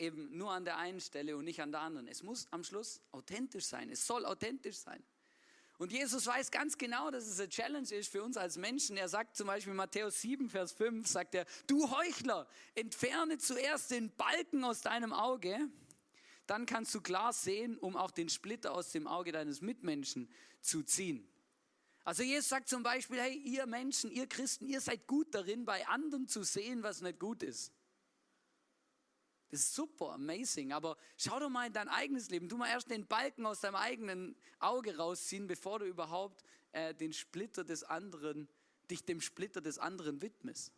eben 0.01 0.35
nur 0.35 0.51
an 0.51 0.65
der 0.65 0.77
einen 0.77 0.99
Stelle 0.99 1.37
und 1.37 1.45
nicht 1.45 1.61
an 1.61 1.71
der 1.71 1.81
anderen. 1.81 2.07
Es 2.07 2.23
muss 2.23 2.47
am 2.51 2.63
Schluss 2.63 3.01
authentisch 3.11 3.65
sein. 3.65 3.89
Es 3.89 4.05
soll 4.05 4.25
authentisch 4.25 4.77
sein. 4.77 5.03
Und 5.77 5.91
Jesus 5.91 6.27
weiß 6.27 6.51
ganz 6.51 6.77
genau, 6.77 7.09
dass 7.09 7.25
es 7.25 7.39
eine 7.39 7.49
Challenge 7.49 7.89
ist 7.91 8.11
für 8.11 8.21
uns 8.21 8.37
als 8.37 8.57
Menschen. 8.57 8.97
Er 8.97 9.09
sagt 9.09 9.35
zum 9.35 9.47
Beispiel 9.47 9.71
in 9.71 9.77
Matthäus 9.77 10.21
7, 10.21 10.49
Vers 10.49 10.73
5, 10.73 11.07
sagt 11.07 11.33
er, 11.33 11.45
du 11.65 11.89
Heuchler, 11.89 12.47
entferne 12.75 13.37
zuerst 13.37 13.89
den 13.89 14.11
Balken 14.15 14.63
aus 14.63 14.81
deinem 14.81 15.11
Auge, 15.11 15.57
dann 16.51 16.65
kannst 16.65 16.93
du 16.93 16.99
klar 16.99 17.31
sehen, 17.31 17.77
um 17.77 17.95
auch 17.95 18.11
den 18.11 18.27
Splitter 18.27 18.73
aus 18.73 18.91
dem 18.91 19.07
Auge 19.07 19.31
deines 19.31 19.61
Mitmenschen 19.61 20.29
zu 20.59 20.83
ziehen. 20.83 21.25
Also 22.03 22.23
Jesus 22.23 22.49
sagt 22.49 22.67
zum 22.67 22.83
Beispiel, 22.83 23.21
hey, 23.21 23.37
ihr 23.37 23.65
Menschen, 23.67 24.11
ihr 24.11 24.27
Christen, 24.27 24.67
ihr 24.67 24.81
seid 24.81 25.07
gut 25.07 25.33
darin, 25.33 25.63
bei 25.63 25.87
anderen 25.87 26.27
zu 26.27 26.43
sehen, 26.43 26.83
was 26.83 26.99
nicht 26.99 27.19
gut 27.19 27.41
ist. 27.41 27.71
Das 29.49 29.61
ist 29.61 29.75
super, 29.75 30.11
amazing. 30.11 30.73
Aber 30.73 30.97
schau 31.15 31.39
doch 31.39 31.49
mal 31.49 31.67
in 31.67 31.73
dein 31.73 31.87
eigenes 31.87 32.29
Leben. 32.29 32.49
Du 32.49 32.57
mal 32.57 32.67
erst 32.67 32.91
den 32.91 33.07
Balken 33.07 33.45
aus 33.45 33.61
deinem 33.61 33.75
eigenen 33.75 34.35
Auge 34.59 34.97
rausziehen, 34.97 35.47
bevor 35.47 35.79
du 35.79 35.85
überhaupt 35.85 36.43
äh, 36.73 36.93
den 36.93 37.13
Splitter 37.13 37.63
des 37.63 37.83
anderen, 37.83 38.49
dich 38.89 39.05
dem 39.05 39.21
Splitter 39.21 39.61
des 39.61 39.77
anderen 39.77 40.21
widmest. 40.21 40.73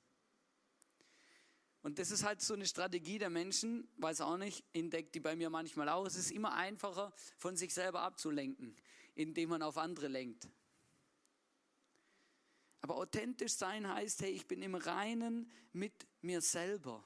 Und 1.84 2.00
das 2.00 2.10
ist 2.10 2.24
halt 2.24 2.42
so 2.42 2.56
eine 2.56 2.66
Strategie 2.66 3.20
der 3.20 3.30
Menschen, 3.30 3.88
weiß 3.98 4.22
auch 4.22 4.38
nicht, 4.38 4.64
entdeckt 4.74 5.14
die 5.16 5.20
bei 5.20 5.36
mir 5.36 5.50
manchmal 5.50 5.90
auch. 5.90 6.06
Es 6.06 6.16
ist 6.16 6.32
immer 6.32 6.54
einfacher, 6.54 7.14
von 7.38 7.56
sich 7.56 7.74
selber 7.74 8.02
abzulenken, 8.02 8.76
indem 9.16 9.50
man 9.50 9.62
auf 9.62 9.78
andere 9.78 10.08
lenkt. 10.08 10.50
Aber 12.82 12.96
authentisch 12.96 13.54
sein 13.54 13.88
heißt, 13.88 14.22
hey, 14.22 14.32
ich 14.32 14.48
bin 14.48 14.62
im 14.62 14.76
Reinen 14.76 15.52
mit 15.72 16.08
mir 16.22 16.42
selber 16.42 17.06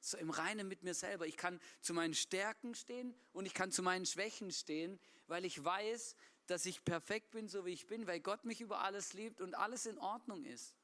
so 0.00 0.16
im 0.16 0.30
Reinen 0.30 0.66
mit 0.66 0.82
mir 0.82 0.94
selber. 0.94 1.26
Ich 1.26 1.36
kann 1.36 1.60
zu 1.80 1.92
meinen 1.92 2.14
Stärken 2.14 2.74
stehen 2.74 3.14
und 3.32 3.46
ich 3.46 3.54
kann 3.54 3.70
zu 3.70 3.82
meinen 3.82 4.06
Schwächen 4.06 4.50
stehen, 4.50 4.98
weil 5.26 5.44
ich 5.44 5.62
weiß, 5.62 6.16
dass 6.46 6.66
ich 6.66 6.84
perfekt 6.84 7.30
bin, 7.30 7.48
so 7.48 7.64
wie 7.66 7.72
ich 7.72 7.86
bin, 7.86 8.06
weil 8.06 8.20
Gott 8.20 8.44
mich 8.44 8.60
über 8.60 8.80
alles 8.80 9.12
liebt 9.12 9.40
und 9.40 9.54
alles 9.54 9.86
in 9.86 9.98
Ordnung 9.98 10.44
ist. 10.44 10.74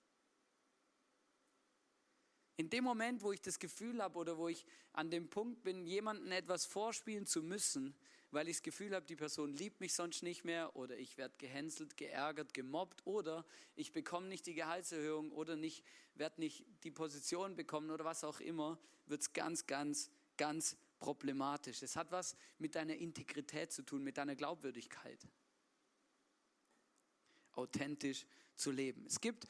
In 2.57 2.71
dem 2.71 2.85
Moment, 2.85 3.23
wo 3.23 3.33
ich 3.33 3.43
das 3.43 3.59
Gefühl 3.59 4.03
habe 4.03 4.19
oder 4.19 4.39
wo 4.39 4.49
ich 4.49 4.65
an 4.93 5.11
dem 5.11 5.29
Punkt 5.29 5.63
bin, 5.63 5.87
jemandem 5.87 6.33
etwas 6.33 6.65
vorspielen 6.65 7.27
zu 7.27 7.43
müssen, 7.43 7.95
weil 8.31 8.49
ich 8.49 8.57
das 8.57 8.63
Gefühl 8.63 8.95
habe, 8.95 9.07
die 9.07 9.17
Person 9.17 9.53
liebt 9.53 9.81
mich 9.81 9.95
sonst 9.95 10.23
nicht 10.23 10.45
mehr 10.45 10.75
oder 10.75 10.97
ich 10.97 11.17
werde 11.19 11.35
gehänselt, 11.39 11.97
geärgert, 11.97 12.55
gemobbt 12.55 13.07
oder 13.07 13.45
ich 13.77 13.93
bekomme 13.93 14.29
nicht 14.29 14.47
die 14.47 14.55
Gehaltserhöhung 14.55 15.33
oder 15.33 15.57
nicht, 15.57 15.85
werde 16.15 16.41
nicht 16.41 16.65
die 16.83 16.91
Position 16.91 17.57
bekommen 17.57 17.91
oder 17.91 18.05
was 18.05 18.25
auch 18.25 18.41
immer, 18.41 18.79
wird 19.07 19.21
es 19.21 19.33
ganz, 19.33 19.67
ganz, 19.67 20.11
ganz 20.37 20.77
problematisch. 20.99 21.83
Es 21.83 21.95
hat 21.95 22.11
was 22.11 22.37
mit 22.59 22.75
deiner 22.75 22.97
Integrität 22.97 23.73
zu 23.73 23.83
tun, 23.83 24.03
mit 24.03 24.17
deiner 24.17 24.35
Glaubwürdigkeit. 24.35 25.21
Authentisch 27.53 28.27
zu 28.55 28.71
leben. 28.71 29.05
Es 29.07 29.21
gibt 29.21 29.47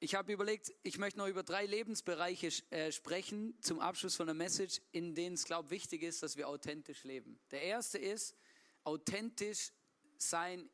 ich 0.00 0.14
habe 0.14 0.32
überlegt, 0.32 0.72
ich 0.82 0.98
möchte 0.98 1.18
noch 1.18 1.26
über 1.26 1.42
drei 1.42 1.66
Lebensbereiche 1.66 2.52
äh, 2.70 2.92
sprechen 2.92 3.60
zum 3.60 3.80
Abschluss 3.80 4.14
von 4.14 4.26
der 4.26 4.34
Message, 4.34 4.80
in 4.92 5.14
denen 5.14 5.34
es, 5.34 5.44
glaube 5.44 5.66
ich, 5.66 5.70
wichtig 5.70 6.02
ist, 6.02 6.22
dass 6.22 6.36
wir 6.36 6.48
authentisch 6.48 7.02
leben. 7.04 7.40
Der 7.50 7.62
erste 7.62 7.98
ist, 7.98 8.36
authentisch 8.84 9.72
sein 10.16 10.70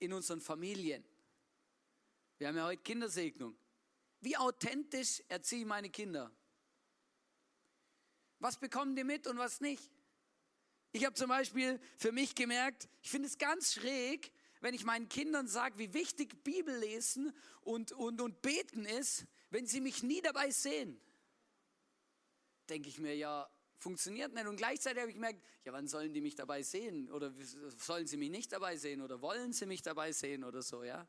in 0.00 0.12
unseren 0.12 0.40
Familien. 0.40 1.04
Wir 2.38 2.48
haben 2.48 2.56
ja 2.56 2.64
heute 2.64 2.82
Kindersegnung. 2.82 3.56
Wie 4.20 4.36
authentisch 4.36 5.22
erziehe 5.28 5.60
ich 5.60 5.66
meine 5.66 5.90
Kinder? 5.90 6.32
Was 8.40 8.58
bekommen 8.58 8.96
die 8.96 9.04
mit 9.04 9.26
und 9.26 9.38
was 9.38 9.60
nicht? 9.60 9.90
Ich 10.92 11.04
habe 11.04 11.14
zum 11.14 11.28
Beispiel 11.28 11.80
für 11.96 12.12
mich 12.12 12.34
gemerkt, 12.34 12.88
ich 13.02 13.10
finde 13.10 13.28
es 13.28 13.38
ganz 13.38 13.74
schräg, 13.74 14.32
wenn 14.60 14.74
ich 14.74 14.84
meinen 14.84 15.08
Kindern 15.08 15.48
sage, 15.48 15.78
wie 15.78 15.94
wichtig 15.94 16.42
Bibel 16.44 16.76
lesen 16.76 17.32
und, 17.60 17.92
und, 17.92 18.20
und 18.20 18.42
beten 18.42 18.84
ist, 18.84 19.26
wenn 19.50 19.66
sie 19.66 19.80
mich 19.80 20.02
nie 20.02 20.20
dabei 20.20 20.50
sehen, 20.50 21.00
denke 22.68 22.88
ich 22.88 22.98
mir, 22.98 23.16
ja, 23.16 23.48
funktioniert 23.78 24.34
nicht. 24.34 24.46
Und 24.46 24.56
gleichzeitig 24.56 25.00
habe 25.00 25.10
ich 25.10 25.16
gemerkt, 25.16 25.42
ja, 25.64 25.72
wann 25.72 25.86
sollen 25.86 26.12
die 26.12 26.20
mich 26.20 26.34
dabei 26.34 26.62
sehen? 26.62 27.10
Oder 27.10 27.32
sollen 27.78 28.06
sie 28.06 28.16
mich 28.16 28.30
nicht 28.30 28.52
dabei 28.52 28.76
sehen? 28.76 29.00
Oder 29.00 29.20
wollen 29.22 29.52
sie 29.52 29.66
mich 29.66 29.82
dabei 29.82 30.12
sehen 30.12 30.44
oder 30.44 30.62
so, 30.62 30.82
ja? 30.82 31.06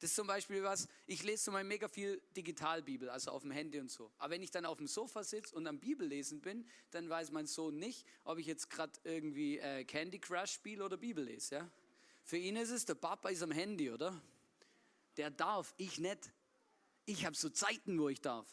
Das 0.00 0.10
ist 0.10 0.16
zum 0.16 0.26
Beispiel 0.26 0.62
was, 0.62 0.88
ich 1.06 1.22
lese 1.22 1.44
zum 1.44 1.54
Beispiel 1.54 1.68
mega 1.68 1.88
viel 1.88 2.20
Digitalbibel, 2.36 3.08
also 3.08 3.30
auf 3.30 3.42
dem 3.42 3.52
Handy 3.52 3.80
und 3.80 3.90
so. 3.90 4.12
Aber 4.18 4.34
wenn 4.34 4.42
ich 4.42 4.50
dann 4.50 4.66
auf 4.66 4.76
dem 4.76 4.88
Sofa 4.88 5.22
sitze 5.22 5.54
und 5.54 5.66
am 5.66 5.78
Bibellesen 5.78 6.40
bin, 6.42 6.68
dann 6.90 7.08
weiß 7.08 7.30
mein 7.30 7.46
Sohn 7.46 7.78
nicht, 7.78 8.04
ob 8.24 8.38
ich 8.38 8.46
jetzt 8.46 8.68
gerade 8.68 8.92
irgendwie 9.04 9.58
äh, 9.58 9.84
Candy 9.84 10.18
Crush 10.18 10.50
spiele 10.50 10.84
oder 10.84 10.96
Bibel 10.96 11.24
lese, 11.24 11.54
ja? 11.54 11.70
Für 12.24 12.38
ihn 12.38 12.56
ist 12.56 12.70
es, 12.70 12.86
der 12.86 12.94
Papa 12.94 13.28
ist 13.28 13.42
am 13.42 13.50
Handy, 13.50 13.90
oder? 13.90 14.20
Der 15.16 15.30
darf, 15.30 15.74
ich 15.76 15.98
nicht. 15.98 16.32
Ich 17.04 17.26
habe 17.26 17.36
so 17.36 17.50
Zeiten, 17.50 17.98
wo 17.98 18.08
ich 18.08 18.20
darf. 18.20 18.48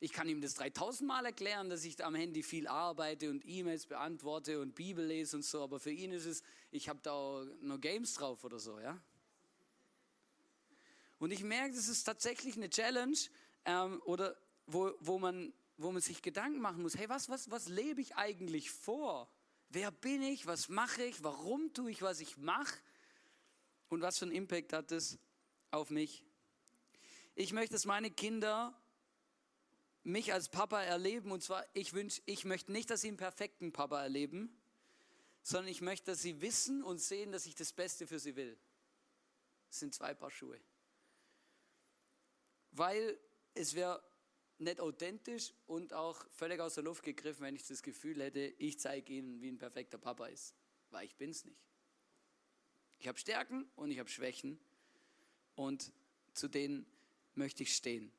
Ich 0.00 0.12
kann 0.12 0.28
ihm 0.28 0.40
das 0.40 0.54
3000 0.54 1.08
Mal 1.08 1.24
erklären, 1.26 1.70
dass 1.70 1.84
ich 1.84 2.04
am 2.04 2.14
Handy 2.14 2.42
viel 2.42 2.68
arbeite 2.68 3.30
und 3.30 3.44
E-Mails 3.44 3.86
beantworte 3.86 4.60
und 4.60 4.74
Bibel 4.74 5.04
lese 5.04 5.36
und 5.36 5.42
so, 5.44 5.62
aber 5.62 5.80
für 5.80 5.90
ihn 5.90 6.12
ist 6.12 6.26
es, 6.26 6.42
ich 6.70 6.88
habe 6.88 7.00
da 7.02 7.44
noch 7.62 7.80
Games 7.80 8.14
drauf 8.14 8.44
oder 8.44 8.60
so, 8.60 8.78
ja. 8.78 9.00
Und 11.18 11.32
ich 11.32 11.42
merke, 11.42 11.74
das 11.74 11.88
ist 11.88 12.04
tatsächlich 12.04 12.56
eine 12.56 12.70
Challenge, 12.70 13.16
ähm, 13.64 14.00
oder 14.04 14.36
wo, 14.66 14.92
wo, 15.00 15.18
man, 15.18 15.52
wo 15.78 15.90
man 15.90 16.00
sich 16.00 16.22
Gedanken 16.22 16.60
machen 16.60 16.82
muss, 16.82 16.96
hey, 16.96 17.08
was, 17.08 17.28
was, 17.28 17.50
was 17.50 17.68
lebe 17.68 18.00
ich 18.00 18.14
eigentlich 18.14 18.70
vor? 18.70 19.28
Wer 19.70 19.90
bin 19.90 20.22
ich? 20.22 20.46
Was 20.46 20.68
mache 20.68 21.04
ich? 21.04 21.22
Warum 21.22 21.72
tue 21.74 21.90
ich, 21.90 22.02
was 22.02 22.20
ich 22.20 22.36
mache? 22.38 22.78
Und 23.88 24.00
was 24.00 24.18
für 24.18 24.24
einen 24.24 24.34
Impact 24.34 24.72
hat 24.72 24.92
es 24.92 25.18
auf 25.70 25.90
mich? 25.90 26.24
Ich 27.34 27.52
möchte, 27.52 27.74
dass 27.74 27.84
meine 27.84 28.10
Kinder 28.10 28.74
mich 30.04 30.32
als 30.32 30.48
Papa 30.48 30.82
erleben. 30.82 31.30
Und 31.30 31.42
zwar, 31.42 31.64
ich 31.74 31.92
wünsche, 31.92 32.22
ich 32.24 32.44
möchte 32.44 32.72
nicht, 32.72 32.90
dass 32.90 33.02
sie 33.02 33.08
einen 33.08 33.16
perfekten 33.16 33.72
Papa 33.72 34.02
erleben, 34.02 34.58
sondern 35.42 35.68
ich 35.68 35.80
möchte, 35.80 36.12
dass 36.12 36.22
sie 36.22 36.40
wissen 36.40 36.82
und 36.82 36.98
sehen, 36.98 37.30
dass 37.30 37.46
ich 37.46 37.54
das 37.54 37.72
Beste 37.72 38.06
für 38.06 38.18
sie 38.18 38.36
will. 38.36 38.58
Das 39.68 39.80
sind 39.80 39.94
zwei 39.94 40.14
Paar 40.14 40.30
Schuhe. 40.30 40.58
Weil 42.72 43.18
es 43.54 43.74
wäre 43.74 44.02
nicht 44.58 44.80
authentisch 44.80 45.52
und 45.66 45.92
auch 45.92 46.24
völlig 46.30 46.60
aus 46.60 46.74
der 46.74 46.84
Luft 46.84 47.02
gegriffen, 47.04 47.42
wenn 47.42 47.54
ich 47.54 47.66
das 47.66 47.82
Gefühl 47.82 48.20
hätte, 48.20 48.40
ich 48.40 48.78
zeige 48.80 49.12
ihnen, 49.12 49.40
wie 49.40 49.48
ein 49.48 49.58
perfekter 49.58 49.98
Papa 49.98 50.26
ist. 50.26 50.54
Weil 50.90 51.06
ich 51.06 51.16
bin 51.16 51.30
es 51.30 51.44
nicht. 51.44 51.60
Ich 52.98 53.06
habe 53.06 53.18
Stärken 53.18 53.70
und 53.76 53.90
ich 53.90 53.98
habe 53.98 54.08
Schwächen 54.08 54.58
und 55.54 55.92
zu 56.34 56.48
denen 56.48 56.86
möchte 57.34 57.62
ich 57.62 57.74
stehen. 57.74 58.12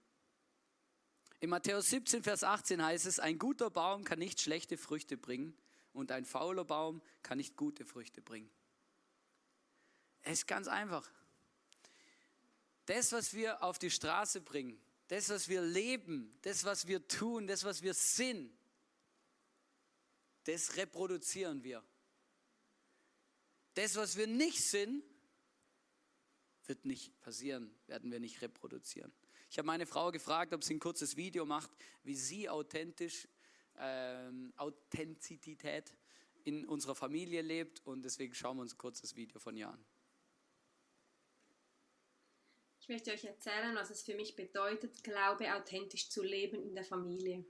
In 1.41 1.49
Matthäus 1.49 1.89
17, 1.89 2.23
Vers 2.23 2.43
18 2.43 2.83
heißt 2.83 3.05
es, 3.05 3.19
ein 3.19 3.37
guter 3.37 3.69
Baum 3.69 4.03
kann 4.03 4.19
nicht 4.19 4.41
schlechte 4.41 4.77
Früchte 4.77 5.17
bringen 5.17 5.57
und 5.93 6.11
ein 6.11 6.25
fauler 6.25 6.65
Baum 6.65 7.01
kann 7.21 7.37
nicht 7.37 7.55
gute 7.55 7.85
Früchte 7.85 8.21
bringen. 8.21 8.49
Es 10.21 10.39
ist 10.39 10.47
ganz 10.47 10.67
einfach. 10.67 11.09
Das, 12.85 13.11
was 13.11 13.33
wir 13.33 13.63
auf 13.63 13.79
die 13.79 13.91
Straße 13.91 14.41
bringen, 14.41 14.81
das, 15.09 15.29
was 15.29 15.49
wir 15.49 15.61
leben, 15.61 16.37
das, 16.43 16.63
was 16.63 16.87
wir 16.87 17.05
tun, 17.07 17.47
das, 17.47 17.63
was 17.63 17.81
wir 17.81 17.93
sind, 17.93 18.51
das 20.43 20.77
reproduzieren 20.77 21.63
wir. 21.63 21.83
Das, 23.73 23.95
was 23.95 24.17
wir 24.17 24.27
nicht 24.27 24.63
sind, 24.63 25.03
wird 26.65 26.85
nicht 26.85 27.19
passieren, 27.21 27.73
werden 27.87 28.11
wir 28.11 28.19
nicht 28.19 28.41
reproduzieren. 28.41 29.11
Ich 29.49 29.57
habe 29.57 29.65
meine 29.65 29.87
Frau 29.87 30.11
gefragt, 30.11 30.53
ob 30.53 30.63
sie 30.63 30.75
ein 30.75 30.79
kurzes 30.79 31.17
Video 31.17 31.43
macht, 31.43 31.71
wie 32.03 32.15
sie 32.15 32.47
authentisch, 32.47 33.27
ähm, 33.77 34.53
Authentizität 34.57 35.91
in 36.43 36.65
unserer 36.65 36.93
Familie 36.93 37.41
lebt 37.41 37.83
und 37.83 38.03
deswegen 38.03 38.35
schauen 38.35 38.57
wir 38.57 38.61
uns 38.61 38.73
ein 38.75 38.77
kurzes 38.77 39.15
Video 39.15 39.39
von 39.39 39.55
ihr 39.55 39.69
an. 39.69 39.85
Ich 42.89 42.95
möchte 42.95 43.11
euch 43.11 43.23
erzählen, 43.23 43.75
was 43.75 43.91
es 43.91 44.01
für 44.01 44.15
mich 44.15 44.35
bedeutet, 44.35 45.03
Glaube 45.03 45.53
authentisch 45.53 46.09
zu 46.09 46.23
leben 46.23 46.63
in 46.63 46.73
der 46.73 46.83
Familie. 46.83 47.45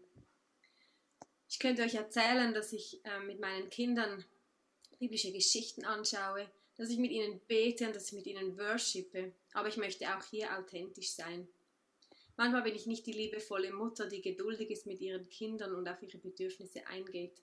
Ich 1.47 1.59
könnte 1.59 1.83
euch 1.83 1.95
erzählen, 1.95 2.53
dass 2.53 2.73
ich 2.73 2.99
äh, 3.05 3.21
mit 3.21 3.39
meinen 3.39 3.69
Kindern 3.69 4.25
biblische 4.99 5.31
Geschichten 5.31 5.85
anschaue, 5.85 6.51
dass 6.75 6.89
ich 6.89 6.97
mit 6.97 7.11
ihnen 7.11 7.39
bete 7.47 7.87
und 7.87 7.95
dass 7.95 8.07
ich 8.07 8.17
mit 8.17 8.27
ihnen 8.27 8.57
worshipe, 8.57 9.31
aber 9.53 9.69
ich 9.69 9.77
möchte 9.77 10.13
auch 10.13 10.21
hier 10.25 10.57
authentisch 10.59 11.13
sein. 11.13 11.47
Manchmal 12.35 12.63
bin 12.63 12.75
ich 12.75 12.85
nicht 12.85 13.05
die 13.05 13.13
liebevolle 13.13 13.71
Mutter, 13.71 14.09
die 14.09 14.21
geduldig 14.21 14.69
ist 14.71 14.87
mit 14.87 14.99
ihren 14.99 15.29
Kindern 15.29 15.73
und 15.73 15.87
auf 15.87 16.03
ihre 16.03 16.17
Bedürfnisse 16.17 16.85
eingeht. 16.87 17.41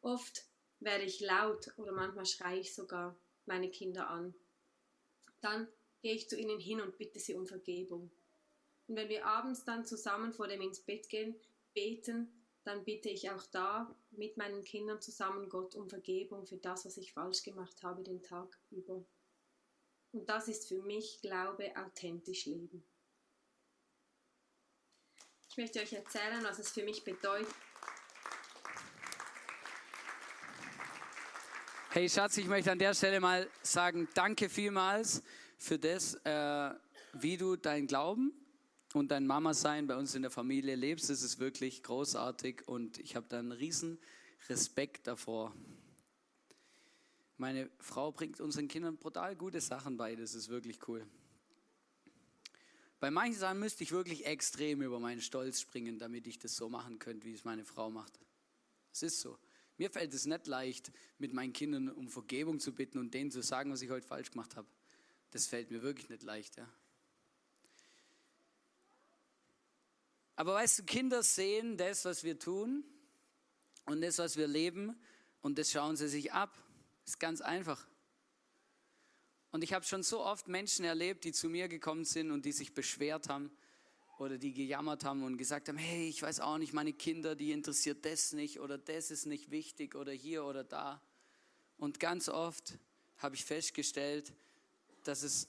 Oft 0.00 0.46
werde 0.80 1.04
ich 1.04 1.20
laut 1.20 1.68
oder 1.76 1.92
manchmal 1.92 2.26
schreie 2.26 2.58
ich 2.58 2.74
sogar 2.74 3.16
meine 3.46 3.70
Kinder 3.70 4.10
an. 4.10 4.34
Dann 5.40 5.68
gehe 6.00 6.14
ich 6.14 6.28
zu 6.28 6.36
ihnen 6.38 6.60
hin 6.60 6.80
und 6.80 6.96
bitte 6.96 7.18
sie 7.18 7.34
um 7.34 7.46
Vergebung. 7.46 8.10
Und 8.86 8.96
wenn 8.96 9.08
wir 9.08 9.26
abends 9.26 9.64
dann 9.64 9.84
zusammen 9.84 10.32
vor 10.32 10.48
dem 10.48 10.62
ins 10.62 10.80
Bett 10.80 11.08
gehen, 11.08 11.34
beten, 11.74 12.32
dann 12.64 12.84
bitte 12.84 13.08
ich 13.08 13.30
auch 13.30 13.44
da 13.46 13.94
mit 14.10 14.36
meinen 14.36 14.64
Kindern 14.64 15.00
zusammen 15.00 15.48
Gott 15.48 15.74
um 15.74 15.88
Vergebung 15.88 16.46
für 16.46 16.56
das, 16.56 16.84
was 16.84 16.96
ich 16.96 17.12
falsch 17.12 17.42
gemacht 17.42 17.82
habe 17.82 18.02
den 18.02 18.22
Tag 18.22 18.58
über. 18.70 19.04
Und 20.12 20.28
das 20.28 20.48
ist 20.48 20.68
für 20.68 20.82
mich 20.82 21.20
Glaube, 21.20 21.72
authentisch 21.76 22.46
leben. 22.46 22.82
Ich 25.50 25.56
möchte 25.56 25.80
euch 25.80 25.92
erzählen, 25.92 26.42
was 26.42 26.58
es 26.58 26.70
für 26.70 26.82
mich 26.82 27.04
bedeutet. 27.04 27.52
Hey 31.90 32.08
Schatz, 32.08 32.36
ich 32.36 32.46
möchte 32.46 32.70
an 32.70 32.78
der 32.78 32.94
Stelle 32.94 33.18
mal 33.18 33.48
sagen, 33.62 34.08
danke 34.14 34.48
vielmals 34.48 35.22
für 35.58 35.78
das, 35.78 36.14
äh, 36.24 36.74
wie 37.12 37.36
du 37.36 37.56
dein 37.56 37.86
Glauben 37.86 38.32
und 38.94 39.10
dein 39.10 39.26
Mama-Sein 39.26 39.86
bei 39.86 39.96
uns 39.96 40.14
in 40.14 40.22
der 40.22 40.30
Familie 40.30 40.76
lebst. 40.76 41.10
Das 41.10 41.22
ist 41.22 41.38
wirklich 41.38 41.82
großartig 41.82 42.66
und 42.66 42.98
ich 42.98 43.16
habe 43.16 43.26
da 43.28 43.38
einen 43.38 43.52
riesen 43.52 43.98
Respekt 44.48 45.06
davor. 45.06 45.54
Meine 47.36 47.70
Frau 47.78 48.12
bringt 48.12 48.40
unseren 48.40 48.68
Kindern 48.68 48.96
brutal 48.96 49.36
gute 49.36 49.60
Sachen 49.60 49.96
bei, 49.96 50.16
das 50.16 50.34
ist 50.34 50.48
wirklich 50.48 50.88
cool. 50.88 51.06
Bei 53.00 53.12
manchen 53.12 53.38
Sachen 53.38 53.60
müsste 53.60 53.84
ich 53.84 53.92
wirklich 53.92 54.26
extrem 54.26 54.82
über 54.82 54.98
meinen 54.98 55.20
Stolz 55.20 55.60
springen, 55.60 55.98
damit 55.98 56.26
ich 56.26 56.38
das 56.38 56.56
so 56.56 56.68
machen 56.68 56.98
könnte, 56.98 57.26
wie 57.26 57.34
es 57.34 57.44
meine 57.44 57.64
Frau 57.64 57.90
macht. 57.90 58.18
Es 58.92 59.02
ist 59.02 59.20
so. 59.20 59.38
Mir 59.76 59.90
fällt 59.90 60.12
es 60.12 60.26
nicht 60.26 60.48
leicht, 60.48 60.90
mit 61.18 61.32
meinen 61.32 61.52
Kindern 61.52 61.90
um 61.90 62.08
Vergebung 62.08 62.58
zu 62.58 62.74
bitten 62.74 62.98
und 62.98 63.14
denen 63.14 63.30
zu 63.30 63.40
sagen, 63.42 63.70
was 63.70 63.82
ich 63.82 63.90
heute 63.90 64.06
falsch 64.06 64.32
gemacht 64.32 64.56
habe. 64.56 64.66
Das 65.30 65.46
fällt 65.46 65.70
mir 65.70 65.82
wirklich 65.82 66.08
nicht 66.08 66.22
leicht. 66.22 66.56
Ja. 66.56 66.68
Aber 70.36 70.54
weißt 70.54 70.80
du, 70.80 70.84
Kinder 70.84 71.22
sehen 71.22 71.76
das, 71.76 72.04
was 72.04 72.24
wir 72.24 72.38
tun 72.38 72.84
und 73.86 74.00
das, 74.00 74.18
was 74.18 74.36
wir 74.36 74.46
leben 74.46 74.98
und 75.42 75.58
das 75.58 75.70
schauen 75.70 75.96
sie 75.96 76.08
sich 76.08 76.32
ab. 76.32 76.56
Ist 77.06 77.18
ganz 77.20 77.40
einfach. 77.40 77.86
Und 79.50 79.64
ich 79.64 79.72
habe 79.72 79.84
schon 79.84 80.02
so 80.02 80.20
oft 80.20 80.48
Menschen 80.48 80.84
erlebt, 80.84 81.24
die 81.24 81.32
zu 81.32 81.48
mir 81.48 81.68
gekommen 81.68 82.04
sind 82.04 82.30
und 82.30 82.44
die 82.44 82.52
sich 82.52 82.74
beschwert 82.74 83.28
haben, 83.28 83.50
oder 84.18 84.36
die 84.36 84.52
gejammert 84.52 85.04
haben 85.04 85.22
und 85.22 85.36
gesagt 85.36 85.68
haben, 85.68 85.78
hey, 85.78 86.08
ich 86.08 86.22
weiß 86.22 86.40
auch 86.40 86.58
nicht, 86.58 86.72
meine 86.72 86.92
Kinder, 86.92 87.36
die 87.36 87.52
interessiert 87.52 88.04
das 88.04 88.32
nicht 88.32 88.60
oder 88.60 88.76
das 88.76 89.10
ist 89.10 89.26
nicht 89.26 89.50
wichtig 89.50 89.94
oder 89.94 90.12
hier 90.12 90.44
oder 90.44 90.64
da. 90.64 91.00
Und 91.76 92.00
ganz 92.00 92.28
oft 92.28 92.78
habe 93.18 93.36
ich 93.36 93.44
festgestellt, 93.44 94.32
dass 95.08 95.22
es 95.22 95.48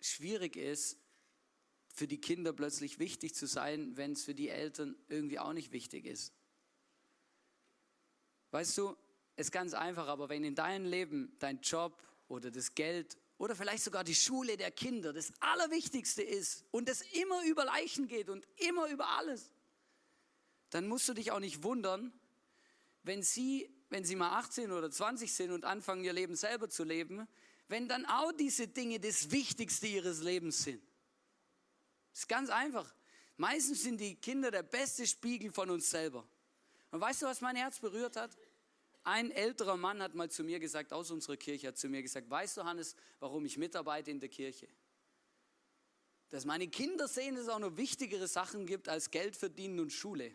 schwierig 0.00 0.56
ist, 0.56 0.98
für 1.88 2.06
die 2.06 2.20
Kinder 2.20 2.52
plötzlich 2.52 2.98
wichtig 2.98 3.34
zu 3.34 3.46
sein, 3.46 3.96
wenn 3.96 4.12
es 4.12 4.24
für 4.24 4.34
die 4.34 4.48
Eltern 4.48 4.94
irgendwie 5.08 5.38
auch 5.38 5.52
nicht 5.52 5.72
wichtig 5.72 6.04
ist. 6.04 6.32
Weißt 8.50 8.76
du, 8.78 8.96
es 9.36 9.46
ist 9.46 9.52
ganz 9.52 9.74
einfach, 9.74 10.08
aber 10.08 10.28
wenn 10.28 10.44
in 10.44 10.54
deinem 10.54 10.84
Leben 10.84 11.34
dein 11.38 11.60
Job 11.60 12.02
oder 12.28 12.50
das 12.50 12.74
Geld 12.74 13.16
oder 13.38 13.56
vielleicht 13.56 13.82
sogar 13.82 14.04
die 14.04 14.14
Schule 14.14 14.56
der 14.56 14.70
Kinder 14.70 15.12
das 15.12 15.32
Allerwichtigste 15.40 16.22
ist 16.22 16.64
und 16.70 16.88
es 16.88 17.00
immer 17.00 17.42
über 17.44 17.64
Leichen 17.64 18.08
geht 18.08 18.28
und 18.28 18.46
immer 18.68 18.88
über 18.88 19.08
alles, 19.08 19.50
dann 20.68 20.86
musst 20.86 21.08
du 21.08 21.14
dich 21.14 21.32
auch 21.32 21.40
nicht 21.40 21.62
wundern, 21.62 22.12
wenn 23.02 23.22
sie, 23.22 23.74
wenn 23.88 24.04
sie 24.04 24.16
mal 24.16 24.38
18 24.38 24.70
oder 24.70 24.90
20 24.90 25.32
sind 25.32 25.50
und 25.50 25.64
anfangen, 25.64 26.04
ihr 26.04 26.12
Leben 26.12 26.36
selber 26.36 26.68
zu 26.68 26.84
leben, 26.84 27.26
wenn 27.70 27.86
dann 27.86 28.04
auch 28.04 28.32
diese 28.32 28.66
Dinge 28.66 28.98
das 28.98 29.30
Wichtigste 29.30 29.86
ihres 29.86 30.22
Lebens 30.22 30.64
sind. 30.64 30.82
Das 32.10 32.22
ist 32.22 32.28
ganz 32.28 32.50
einfach. 32.50 32.92
Meistens 33.36 33.84
sind 33.84 34.00
die 34.00 34.16
Kinder 34.16 34.50
der 34.50 34.64
beste 34.64 35.06
Spiegel 35.06 35.52
von 35.52 35.70
uns 35.70 35.88
selber. 35.88 36.28
Und 36.90 37.00
weißt 37.00 37.22
du, 37.22 37.26
was 37.26 37.40
mein 37.40 37.54
Herz 37.54 37.78
berührt 37.78 38.16
hat? 38.16 38.36
Ein 39.04 39.30
älterer 39.30 39.76
Mann 39.76 40.02
hat 40.02 40.16
mal 40.16 40.28
zu 40.28 40.42
mir 40.42 40.58
gesagt, 40.58 40.92
aus 40.92 41.12
unserer 41.12 41.36
Kirche, 41.36 41.68
hat 41.68 41.78
zu 41.78 41.88
mir 41.88 42.02
gesagt, 42.02 42.28
weißt 42.28 42.56
du, 42.56 42.64
Hannes, 42.64 42.96
warum 43.20 43.46
ich 43.46 43.56
mitarbeite 43.56 44.10
in 44.10 44.18
der 44.18 44.28
Kirche? 44.28 44.68
Dass 46.30 46.44
meine 46.44 46.66
Kinder 46.66 47.06
sehen, 47.06 47.36
dass 47.36 47.44
es 47.44 47.48
auch 47.48 47.60
noch 47.60 47.76
wichtigere 47.76 48.26
Sachen 48.26 48.66
gibt 48.66 48.88
als 48.88 49.12
Geld 49.12 49.36
verdienen 49.36 49.78
und 49.78 49.92
Schule. 49.92 50.34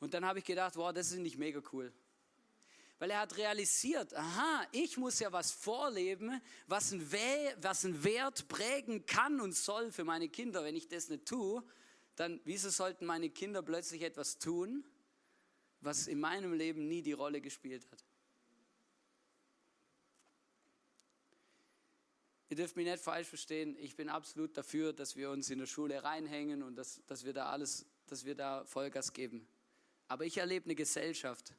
Und 0.00 0.14
dann 0.14 0.24
habe 0.24 0.38
ich 0.38 0.46
gedacht, 0.46 0.76
wow, 0.76 0.94
das 0.94 1.12
ist 1.12 1.18
nicht 1.18 1.36
mega 1.36 1.60
cool. 1.72 1.92
Weil 2.98 3.10
er 3.10 3.20
hat 3.20 3.36
realisiert, 3.36 4.14
aha, 4.14 4.66
ich 4.72 4.96
muss 4.96 5.18
ja 5.18 5.30
was 5.30 5.50
vorleben, 5.50 6.40
was 6.66 6.92
einen, 6.92 7.10
was 7.60 7.84
einen 7.84 8.02
Wert 8.04 8.48
prägen 8.48 9.04
kann 9.04 9.40
und 9.40 9.54
soll 9.54 9.92
für 9.92 10.04
meine 10.04 10.28
Kinder. 10.28 10.64
Wenn 10.64 10.76
ich 10.76 10.88
das 10.88 11.08
nicht 11.08 11.26
tue, 11.26 11.62
dann 12.16 12.40
wieso 12.44 12.70
sollten 12.70 13.04
meine 13.04 13.28
Kinder 13.28 13.62
plötzlich 13.62 14.02
etwas 14.02 14.38
tun, 14.38 14.84
was 15.80 16.06
in 16.06 16.18
meinem 16.18 16.54
Leben 16.54 16.88
nie 16.88 17.02
die 17.02 17.12
Rolle 17.12 17.42
gespielt 17.42 17.86
hat. 17.90 18.02
Ihr 22.48 22.56
dürft 22.56 22.76
mich 22.76 22.86
nicht 22.86 23.02
falsch 23.02 23.26
verstehen, 23.26 23.76
ich 23.78 23.96
bin 23.96 24.08
absolut 24.08 24.56
dafür, 24.56 24.92
dass 24.92 25.16
wir 25.16 25.30
uns 25.30 25.50
in 25.50 25.58
der 25.58 25.66
Schule 25.66 26.04
reinhängen 26.04 26.62
und 26.62 26.76
dass, 26.76 27.04
dass 27.06 27.24
wir 27.24 27.32
da 27.32 27.50
alles, 27.50 27.84
dass 28.06 28.24
wir 28.24 28.36
da 28.36 28.64
Vollgas 28.64 29.12
geben. 29.12 29.48
Aber 30.06 30.24
ich 30.24 30.38
erlebe 30.38 30.66
eine 30.66 30.76
Gesellschaft, 30.76 31.54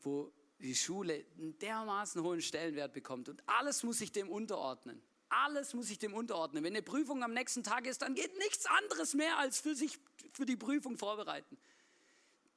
wo 0.00 0.32
die 0.60 0.74
Schule 0.74 1.24
einen 1.36 1.58
dermaßen 1.58 2.22
hohen 2.22 2.40
Stellenwert 2.40 2.92
bekommt 2.92 3.28
und 3.28 3.42
alles 3.46 3.82
muss 3.82 3.98
sich 3.98 4.12
dem 4.12 4.28
unterordnen. 4.28 5.02
Alles 5.30 5.74
muss 5.74 5.88
sich 5.88 5.98
dem 5.98 6.14
unterordnen. 6.14 6.64
Wenn 6.64 6.72
eine 6.72 6.82
Prüfung 6.82 7.22
am 7.22 7.34
nächsten 7.34 7.62
Tag 7.62 7.86
ist, 7.86 8.02
dann 8.02 8.14
geht 8.14 8.36
nichts 8.38 8.66
anderes 8.66 9.14
mehr 9.14 9.38
als 9.38 9.60
für 9.60 9.74
sich 9.74 9.98
für 10.32 10.46
die 10.46 10.56
Prüfung 10.56 10.96
vorbereiten. 10.96 11.58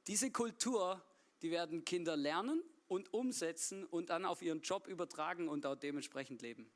Diese 0.06 0.30
Kultur, 0.30 1.04
die 1.42 1.50
werden 1.50 1.84
Kinder 1.84 2.16
lernen 2.16 2.62
und 2.88 3.12
umsetzen 3.12 3.84
und 3.84 4.10
dann 4.10 4.24
auf 4.24 4.42
ihren 4.42 4.62
Job 4.62 4.86
übertragen 4.86 5.48
und 5.48 5.66
auch 5.66 5.76
dementsprechend 5.76 6.42
leben. 6.42 6.70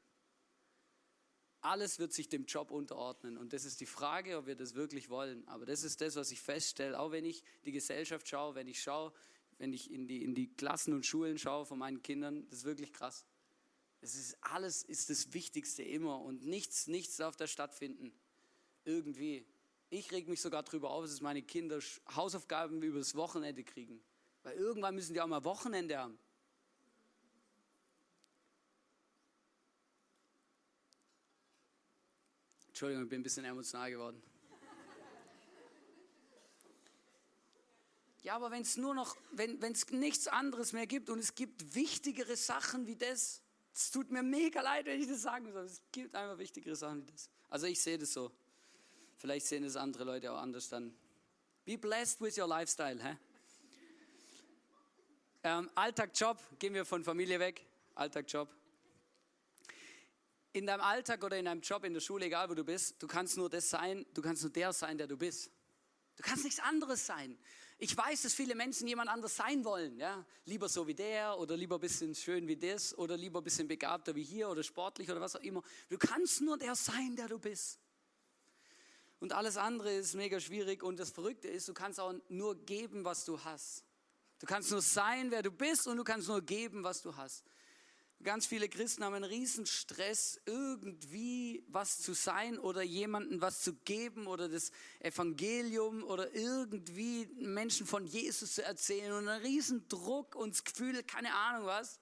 Alles 1.62 1.98
wird 1.98 2.12
sich 2.12 2.28
dem 2.28 2.44
Job 2.44 2.70
unterordnen 2.70 3.36
und 3.36 3.52
das 3.52 3.64
ist 3.64 3.80
die 3.80 3.86
Frage, 3.86 4.36
ob 4.36 4.46
wir 4.46 4.54
das 4.54 4.74
wirklich 4.74 5.08
wollen. 5.08 5.48
Aber 5.48 5.66
das 5.66 5.82
ist 5.82 6.00
das, 6.00 6.14
was 6.14 6.30
ich 6.30 6.40
feststelle, 6.40 6.98
auch 6.98 7.10
wenn 7.10 7.24
ich 7.24 7.42
die 7.64 7.72
Gesellschaft 7.72 8.28
schaue, 8.28 8.54
wenn 8.54 8.68
ich 8.68 8.80
schaue, 8.80 9.12
wenn 9.58 9.72
ich 9.72 9.90
in 9.90 10.06
die, 10.06 10.22
in 10.22 10.34
die 10.34 10.48
Klassen 10.48 10.92
und 10.92 11.06
Schulen 11.06 11.38
schaue 11.38 11.64
von 11.66 11.78
meinen 11.78 12.02
Kindern, 12.02 12.46
das 12.50 12.60
ist 12.60 12.64
wirklich 12.64 12.92
krass. 12.92 13.24
Es 14.00 14.14
ist 14.14 14.36
alles 14.42 14.82
ist 14.82 15.10
das 15.10 15.32
Wichtigste 15.32 15.82
immer 15.82 16.20
und 16.20 16.44
nichts, 16.44 16.86
nichts 16.86 17.16
darf 17.16 17.36
da 17.36 17.46
stattfinden. 17.46 18.12
Irgendwie. 18.84 19.46
Ich 19.88 20.12
reg 20.12 20.28
mich 20.28 20.40
sogar 20.40 20.62
darüber 20.62 20.90
auf, 20.90 21.04
dass 21.04 21.20
meine 21.20 21.42
Kinder 21.42 21.80
Hausaufgaben 22.14 22.82
über 22.82 22.98
das 22.98 23.14
Wochenende 23.14 23.64
kriegen. 23.64 24.00
Weil 24.42 24.56
irgendwann 24.56 24.94
müssen 24.94 25.14
die 25.14 25.20
auch 25.20 25.26
mal 25.26 25.44
Wochenende 25.44 25.98
haben. 25.98 26.18
Entschuldigung, 32.68 33.04
ich 33.04 33.08
bin 33.08 33.20
ein 33.20 33.22
bisschen 33.22 33.44
emotional 33.44 33.90
geworden. 33.90 34.22
Ja, 38.26 38.34
aber 38.34 38.50
wenn 38.50 38.62
es 38.62 38.76
nur 38.76 38.92
noch, 38.92 39.16
wenn 39.30 39.62
es 39.62 39.88
nichts 39.90 40.26
anderes 40.26 40.72
mehr 40.72 40.88
gibt 40.88 41.10
und 41.10 41.20
es 41.20 41.36
gibt 41.36 41.76
wichtigere 41.76 42.34
Sachen 42.34 42.88
wie 42.88 42.96
das, 42.96 43.40
es 43.72 43.92
tut 43.92 44.10
mir 44.10 44.24
mega 44.24 44.62
leid, 44.62 44.86
wenn 44.86 45.00
ich 45.00 45.06
das 45.06 45.22
sagen 45.22 45.52
soll. 45.52 45.66
Es 45.66 45.80
gibt 45.92 46.12
einfach 46.16 46.36
wichtigere 46.36 46.74
Sachen 46.74 47.06
wie 47.06 47.12
das. 47.12 47.30
Also 47.48 47.66
ich 47.66 47.80
sehe 47.80 47.96
das 47.96 48.12
so. 48.12 48.32
Vielleicht 49.14 49.46
sehen 49.46 49.62
es 49.62 49.76
andere 49.76 50.02
Leute 50.02 50.32
auch 50.32 50.38
anders 50.38 50.68
dann. 50.68 50.92
Be 51.64 51.78
blessed 51.78 52.20
with 52.20 52.36
your 52.36 52.48
lifestyle. 52.48 53.00
Hä? 53.00 53.16
Ähm, 55.44 55.70
Alltag, 55.76 56.10
Job, 56.12 56.42
gehen 56.58 56.74
wir 56.74 56.84
von 56.84 57.04
Familie 57.04 57.38
weg. 57.38 57.64
Alltag, 57.94 58.24
Job. 58.26 58.52
In 60.52 60.66
deinem 60.66 60.80
Alltag 60.80 61.22
oder 61.22 61.38
in 61.38 61.44
deinem 61.44 61.60
Job, 61.60 61.84
in 61.84 61.94
der 61.94 62.00
Schule, 62.00 62.26
egal 62.26 62.50
wo 62.50 62.54
du 62.54 62.64
bist, 62.64 63.00
du 63.00 63.06
kannst 63.06 63.36
nur 63.36 63.48
das 63.48 63.70
sein, 63.70 64.04
du 64.14 64.20
kannst 64.20 64.42
nur 64.42 64.50
der 64.50 64.72
sein, 64.72 64.98
der 64.98 65.06
du 65.06 65.16
bist. 65.16 65.48
Du 66.16 66.24
kannst 66.24 66.42
nichts 66.42 66.58
anderes 66.58 67.06
sein. 67.06 67.38
Ich 67.78 67.94
weiß, 67.94 68.22
dass 68.22 68.32
viele 68.32 68.54
Menschen 68.54 68.88
jemand 68.88 69.10
anders 69.10 69.36
sein 69.36 69.64
wollen. 69.64 69.98
Ja? 69.98 70.24
Lieber 70.46 70.68
so 70.68 70.86
wie 70.86 70.94
der 70.94 71.38
oder 71.38 71.56
lieber 71.56 71.76
ein 71.76 71.80
bisschen 71.80 72.14
schön 72.14 72.48
wie 72.48 72.56
das 72.56 72.96
oder 72.96 73.16
lieber 73.16 73.40
ein 73.40 73.44
bisschen 73.44 73.68
begabter 73.68 74.14
wie 74.14 74.22
hier 74.22 74.48
oder 74.48 74.62
sportlich 74.62 75.10
oder 75.10 75.20
was 75.20 75.36
auch 75.36 75.42
immer. 75.42 75.62
Du 75.90 75.98
kannst 75.98 76.40
nur 76.40 76.56
der 76.56 76.74
sein, 76.74 77.16
der 77.16 77.28
du 77.28 77.38
bist. 77.38 77.78
Und 79.20 79.32
alles 79.32 79.56
andere 79.56 79.92
ist 79.92 80.14
mega 80.14 80.40
schwierig. 80.40 80.82
Und 80.82 80.98
das 80.98 81.10
Verrückte 81.10 81.48
ist, 81.48 81.68
du 81.68 81.74
kannst 81.74 82.00
auch 82.00 82.14
nur 82.28 82.54
geben, 82.64 83.04
was 83.04 83.24
du 83.24 83.42
hast. 83.44 83.84
Du 84.38 84.46
kannst 84.46 84.70
nur 84.70 84.82
sein, 84.82 85.30
wer 85.30 85.42
du 85.42 85.50
bist 85.50 85.86
und 85.86 85.96
du 85.96 86.04
kannst 86.04 86.28
nur 86.28 86.42
geben, 86.42 86.82
was 86.82 87.02
du 87.02 87.16
hast. 87.16 87.44
Ganz 88.22 88.46
viele 88.46 88.68
Christen 88.68 89.04
haben 89.04 89.14
einen 89.14 89.24
riesen 89.24 89.66
Stress, 89.66 90.40
irgendwie 90.46 91.64
was 91.68 91.98
zu 92.00 92.14
sein 92.14 92.58
oder 92.58 92.82
jemandem 92.82 93.40
was 93.40 93.60
zu 93.62 93.74
geben 93.74 94.26
oder 94.26 94.48
das 94.48 94.72
Evangelium 95.00 96.02
oder 96.02 96.34
irgendwie 96.34 97.28
Menschen 97.36 97.86
von 97.86 98.06
Jesus 98.06 98.54
zu 98.54 98.64
erzählen 98.64 99.12
und 99.12 99.28
einen 99.28 99.42
riesen 99.42 99.86
Druck 99.88 100.34
und 100.34 100.54
das 100.54 100.64
Gefühl, 100.64 101.02
keine 101.04 101.34
Ahnung 101.34 101.66
was, 101.66 102.00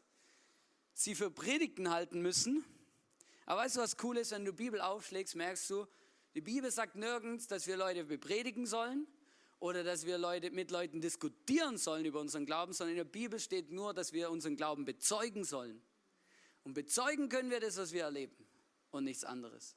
sie 0.94 1.14
für 1.14 1.30
Predigten 1.30 1.90
halten 1.90 2.22
müssen. 2.22 2.64
Aber 3.44 3.60
weißt 3.62 3.76
du, 3.76 3.80
was 3.80 3.96
cool 4.02 4.16
ist, 4.16 4.30
wenn 4.30 4.44
du 4.44 4.52
Bibel 4.52 4.80
aufschlägst, 4.80 5.34
merkst 5.34 5.68
du, 5.68 5.86
die 6.34 6.40
Bibel 6.40 6.70
sagt 6.70 6.96
nirgends, 6.96 7.48
dass 7.48 7.66
wir 7.66 7.76
Leute 7.76 8.04
bepredigen 8.04 8.66
sollen 8.66 9.06
oder 9.58 9.84
dass 9.84 10.06
wir 10.06 10.16
Leute, 10.16 10.50
mit 10.50 10.70
Leuten 10.70 11.00
diskutieren 11.00 11.76
sollen 11.76 12.04
über 12.04 12.20
unseren 12.20 12.46
Glauben, 12.46 12.72
sondern 12.72 12.92
in 12.92 12.98
der 12.98 13.04
Bibel 13.04 13.38
steht 13.38 13.70
nur, 13.70 13.92
dass 13.92 14.12
wir 14.12 14.30
unseren 14.30 14.56
Glauben 14.56 14.84
bezeugen 14.84 15.44
sollen. 15.44 15.82
Und 16.64 16.72
bezeugen 16.72 17.28
können 17.28 17.50
wir 17.50 17.60
das, 17.60 17.76
was 17.76 17.92
wir 17.92 18.04
erleben 18.04 18.36
und 18.90 19.04
nichts 19.04 19.24
anderes. 19.24 19.76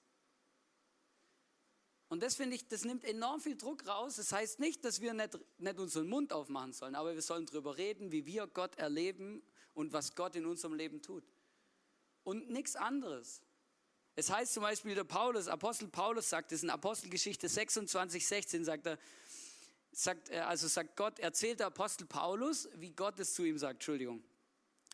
Und 2.09 2.23
das 2.23 2.35
finde 2.35 2.55
ich, 2.55 2.67
das 2.69 2.85
nimmt 2.85 3.03
enorm 3.03 3.41
viel 3.41 3.57
Druck 3.57 3.85
raus. 3.85 4.15
Das 4.15 4.31
heißt 4.31 4.59
nicht, 4.59 4.85
dass 4.85 5.01
wir 5.01 5.13
nicht, 5.13 5.37
nicht 5.57 5.77
unseren 5.77 6.07
Mund 6.07 6.31
aufmachen 6.31 6.71
sollen, 6.71 6.95
aber 6.95 7.13
wir 7.13 7.21
sollen 7.21 7.45
darüber 7.45 7.77
reden, 7.77 8.13
wie 8.13 8.25
wir 8.25 8.47
Gott 8.47 8.77
erleben 8.77 9.43
und 9.73 9.91
was 9.91 10.15
Gott 10.15 10.35
in 10.37 10.45
unserem 10.45 10.73
Leben 10.73 11.01
tut. 11.01 11.25
Und 12.23 12.49
nichts 12.49 12.77
anderes. 12.77 13.41
Es 14.15 14.31
heißt 14.31 14.53
zum 14.53 14.63
Beispiel, 14.63 14.95
der 14.95 15.03
Paulus, 15.03 15.49
Apostel 15.49 15.89
Paulus 15.89 16.29
sagt 16.29 16.53
es 16.53 16.63
in 16.63 16.69
Apostelgeschichte 16.69 17.49
26, 17.49 18.25
16, 18.25 18.65
sagt 18.65 18.85
er, 18.87 18.97
sagt, 19.91 20.31
also 20.31 20.67
sagt 20.69 20.95
Gott, 20.95 21.19
erzählt 21.19 21.59
der 21.59 21.67
Apostel 21.67 22.05
Paulus, 22.07 22.69
wie 22.75 22.91
Gott 22.91 23.19
es 23.19 23.33
zu 23.33 23.43
ihm 23.43 23.57
sagt, 23.57 23.75
Entschuldigung 23.75 24.23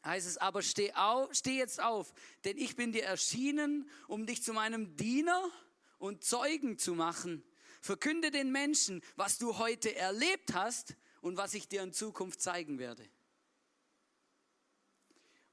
heißt 0.06 0.28
es, 0.28 0.38
aber 0.38 0.62
steh, 0.62 0.94
auf, 0.94 1.34
steh 1.34 1.58
jetzt 1.58 1.82
auf, 1.82 2.14
denn 2.44 2.58
ich 2.58 2.76
bin 2.76 2.92
dir 2.92 3.04
erschienen, 3.04 3.90
um 4.08 4.26
dich 4.26 4.44
zu 4.44 4.54
meinem 4.54 4.96
Diener 4.96 5.50
und 5.98 6.24
Zeugen 6.24 6.78
zu 6.78 6.94
machen. 6.94 7.44
Verkünde 7.82 8.32
den 8.32 8.52
Menschen, 8.52 9.02
was 9.16 9.38
du 9.38 9.58
heute 9.58 9.96
erlebt 9.96 10.54
hast 10.54 10.96
und 11.22 11.38
was 11.38 11.54
ich 11.54 11.68
dir 11.68 11.84
in 11.84 11.94
Zukunft 11.94 12.42
zeigen 12.42 12.80
werde. 12.80 13.10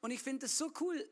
Und 0.00 0.10
ich 0.10 0.22
finde 0.22 0.46
es 0.46 0.56
so 0.56 0.72
cool, 0.80 1.08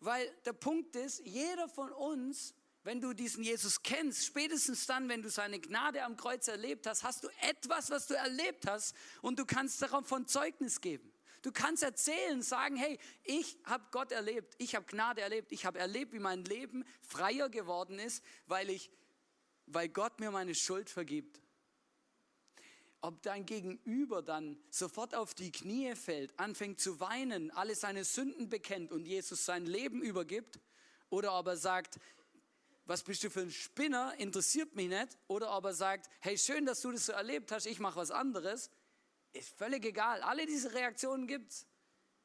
weil 0.00 0.30
der 0.44 0.52
Punkt 0.52 0.96
ist, 0.96 1.20
jeder 1.24 1.68
von 1.68 1.92
uns, 1.92 2.54
wenn 2.82 3.00
du 3.00 3.12
diesen 3.12 3.44
Jesus 3.44 3.82
kennst, 3.82 4.24
spätestens 4.24 4.86
dann, 4.86 5.08
wenn 5.08 5.22
du 5.22 5.30
seine 5.30 5.60
Gnade 5.60 6.02
am 6.02 6.16
Kreuz 6.16 6.48
erlebt 6.48 6.86
hast, 6.86 7.02
hast 7.02 7.24
du 7.24 7.28
etwas, 7.42 7.90
was 7.90 8.06
du 8.06 8.14
erlebt 8.14 8.66
hast 8.66 8.94
und 9.22 9.38
du 9.38 9.44
kannst 9.44 9.82
darauf 9.82 10.06
von 10.06 10.26
Zeugnis 10.26 10.80
geben. 10.80 11.12
Du 11.42 11.52
kannst 11.52 11.82
erzählen, 11.82 12.42
sagen, 12.42 12.76
hey, 12.76 12.98
ich 13.24 13.58
habe 13.64 13.84
Gott 13.90 14.12
erlebt, 14.12 14.54
ich 14.58 14.74
habe 14.74 14.86
Gnade 14.86 15.20
erlebt, 15.22 15.52
ich 15.52 15.64
habe 15.64 15.78
erlebt, 15.78 16.12
wie 16.12 16.18
mein 16.18 16.44
Leben 16.44 16.84
freier 17.02 17.48
geworden 17.48 17.98
ist, 17.98 18.22
weil 18.46 18.68
ich 18.70 18.90
weil 19.72 19.88
Gott 19.88 20.20
mir 20.20 20.30
meine 20.30 20.54
Schuld 20.54 20.90
vergibt. 20.90 21.40
Ob 23.02 23.22
dein 23.22 23.46
Gegenüber 23.46 24.22
dann 24.22 24.58
sofort 24.68 25.14
auf 25.14 25.32
die 25.32 25.52
Knie 25.52 25.94
fällt, 25.94 26.38
anfängt 26.38 26.80
zu 26.80 27.00
weinen, 27.00 27.50
alle 27.52 27.74
seine 27.74 28.04
Sünden 28.04 28.48
bekennt 28.48 28.92
und 28.92 29.06
Jesus 29.06 29.44
sein 29.44 29.64
Leben 29.64 30.02
übergibt, 30.02 30.60
oder 31.08 31.38
ob 31.38 31.46
er 31.46 31.56
sagt, 31.56 31.98
was 32.84 33.02
bist 33.02 33.24
du 33.24 33.30
für 33.30 33.40
ein 33.40 33.50
Spinner, 33.50 34.14
interessiert 34.18 34.74
mich 34.76 34.88
nicht, 34.88 35.16
oder 35.28 35.56
ob 35.56 35.64
er 35.64 35.74
sagt, 35.74 36.10
hey, 36.20 36.36
schön, 36.36 36.66
dass 36.66 36.82
du 36.82 36.92
das 36.92 37.06
so 37.06 37.12
erlebt 37.12 37.52
hast, 37.52 37.66
ich 37.66 37.80
mache 37.80 37.96
was 37.96 38.10
anderes, 38.10 38.70
ist 39.32 39.50
völlig 39.56 39.84
egal. 39.84 40.22
Alle 40.22 40.46
diese 40.46 40.72
Reaktionen 40.72 41.26
gibt's. 41.26 41.66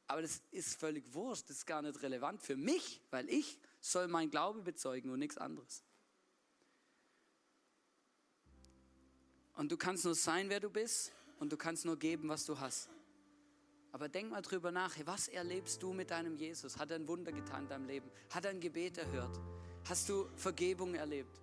Aber 0.08 0.22
das 0.22 0.40
ist 0.52 0.78
völlig 0.78 1.12
wurscht, 1.12 1.50
das 1.50 1.58
ist 1.58 1.66
gar 1.66 1.82
nicht 1.82 2.00
relevant 2.02 2.40
für 2.40 2.56
mich, 2.56 3.02
weil 3.10 3.28
ich 3.28 3.58
soll 3.80 4.06
mein 4.06 4.30
Glaube 4.30 4.62
bezeugen 4.62 5.10
und 5.10 5.18
nichts 5.18 5.36
anderes. 5.36 5.82
Und 9.54 9.72
du 9.72 9.76
kannst 9.76 10.04
nur 10.04 10.14
sein, 10.14 10.48
wer 10.48 10.60
du 10.60 10.70
bist 10.70 11.12
und 11.38 11.52
du 11.52 11.56
kannst 11.56 11.84
nur 11.84 11.98
geben, 11.98 12.28
was 12.28 12.44
du 12.44 12.58
hast. 12.60 12.88
Aber 13.90 14.08
denk 14.08 14.30
mal 14.30 14.42
drüber 14.42 14.70
nach, 14.70 14.94
was 15.06 15.28
erlebst 15.28 15.82
du 15.82 15.92
mit 15.92 16.10
deinem 16.10 16.36
Jesus? 16.36 16.76
Hat 16.76 16.90
er 16.90 16.96
ein 16.96 17.08
Wunder 17.08 17.32
getan 17.32 17.62
in 17.62 17.68
deinem 17.68 17.86
Leben? 17.86 18.10
Hat 18.30 18.44
er 18.44 18.50
ein 18.50 18.60
Gebet 18.60 18.98
erhört? 18.98 19.40
Hast 19.88 20.08
du 20.08 20.28
Vergebung 20.36 20.94
erlebt? 20.94 21.40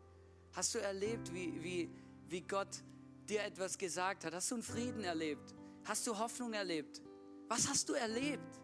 Hast 0.54 0.76
du 0.76 0.80
erlebt, 0.80 1.34
wie, 1.34 1.63
wie, 1.63 1.89
wie 2.28 2.41
Gott 2.41 2.84
dir 3.30 3.44
etwas 3.44 3.78
gesagt 3.78 4.26
hat? 4.26 4.34
Hast 4.34 4.52
du 4.52 4.56
einen 4.56 4.64
Frieden 4.64 5.04
erlebt? 5.04 5.56
Hast 5.86 6.06
du 6.08 6.18
Hoffnung 6.18 6.54
erlebt? 6.54 7.02
Was 7.48 7.68
hast 7.68 7.90
du 7.90 7.94
erlebt? 7.94 8.60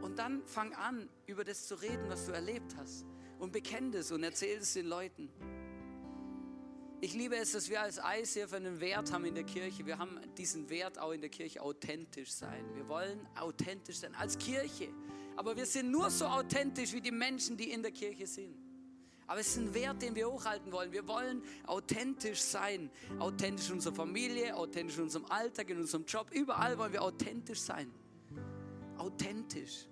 Und 0.00 0.18
dann 0.18 0.46
fang 0.46 0.72
an, 0.74 1.08
über 1.26 1.44
das 1.44 1.66
zu 1.66 1.74
reden, 1.74 2.08
was 2.08 2.26
du 2.26 2.32
erlebt 2.32 2.76
hast. 2.76 3.04
Und 3.38 3.52
bekenn 3.52 3.92
das 3.92 4.10
und 4.10 4.22
erzähl 4.22 4.58
es 4.58 4.74
den 4.74 4.86
Leuten. 4.86 5.30
Ich 7.00 7.14
liebe 7.14 7.36
es, 7.36 7.52
dass 7.52 7.68
wir 7.70 7.80
als 7.80 7.98
ICF 7.98 8.52
einen 8.54 8.80
Wert 8.80 9.12
haben 9.12 9.24
in 9.24 9.34
der 9.34 9.44
Kirche. 9.44 9.86
Wir 9.86 9.98
haben 9.98 10.18
diesen 10.36 10.68
Wert 10.68 10.98
auch 10.98 11.12
in 11.12 11.20
der 11.20 11.30
Kirche, 11.30 11.62
authentisch 11.62 12.32
sein. 12.32 12.64
Wir 12.74 12.88
wollen 12.88 13.24
authentisch 13.36 13.98
sein 13.98 14.14
als 14.16 14.36
Kirche. 14.36 14.88
Aber 15.36 15.56
wir 15.56 15.66
sind 15.66 15.92
nur 15.92 16.10
so 16.10 16.26
authentisch 16.26 16.92
wie 16.92 17.00
die 17.00 17.12
Menschen, 17.12 17.56
die 17.56 17.70
in 17.70 17.82
der 17.82 17.92
Kirche 17.92 18.26
sind. 18.26 18.56
Aber 19.28 19.40
es 19.40 19.48
ist 19.48 19.58
ein 19.58 19.74
Wert, 19.74 20.02
den 20.02 20.16
wir 20.16 20.28
hochhalten 20.28 20.72
wollen. 20.72 20.90
Wir 20.90 21.06
wollen 21.06 21.42
authentisch 21.66 22.40
sein. 22.40 22.90
Authentisch 23.18 23.68
in 23.68 23.74
unserer 23.74 23.94
Familie, 23.94 24.56
authentisch 24.56 24.96
in 24.96 25.04
unserem 25.04 25.26
Alltag, 25.26 25.68
in 25.68 25.78
unserem 25.78 26.06
Job. 26.06 26.30
Überall 26.32 26.78
wollen 26.78 26.92
wir 26.92 27.02
authentisch 27.02 27.60
sein. 27.60 27.92
Authentisch. 28.96 29.86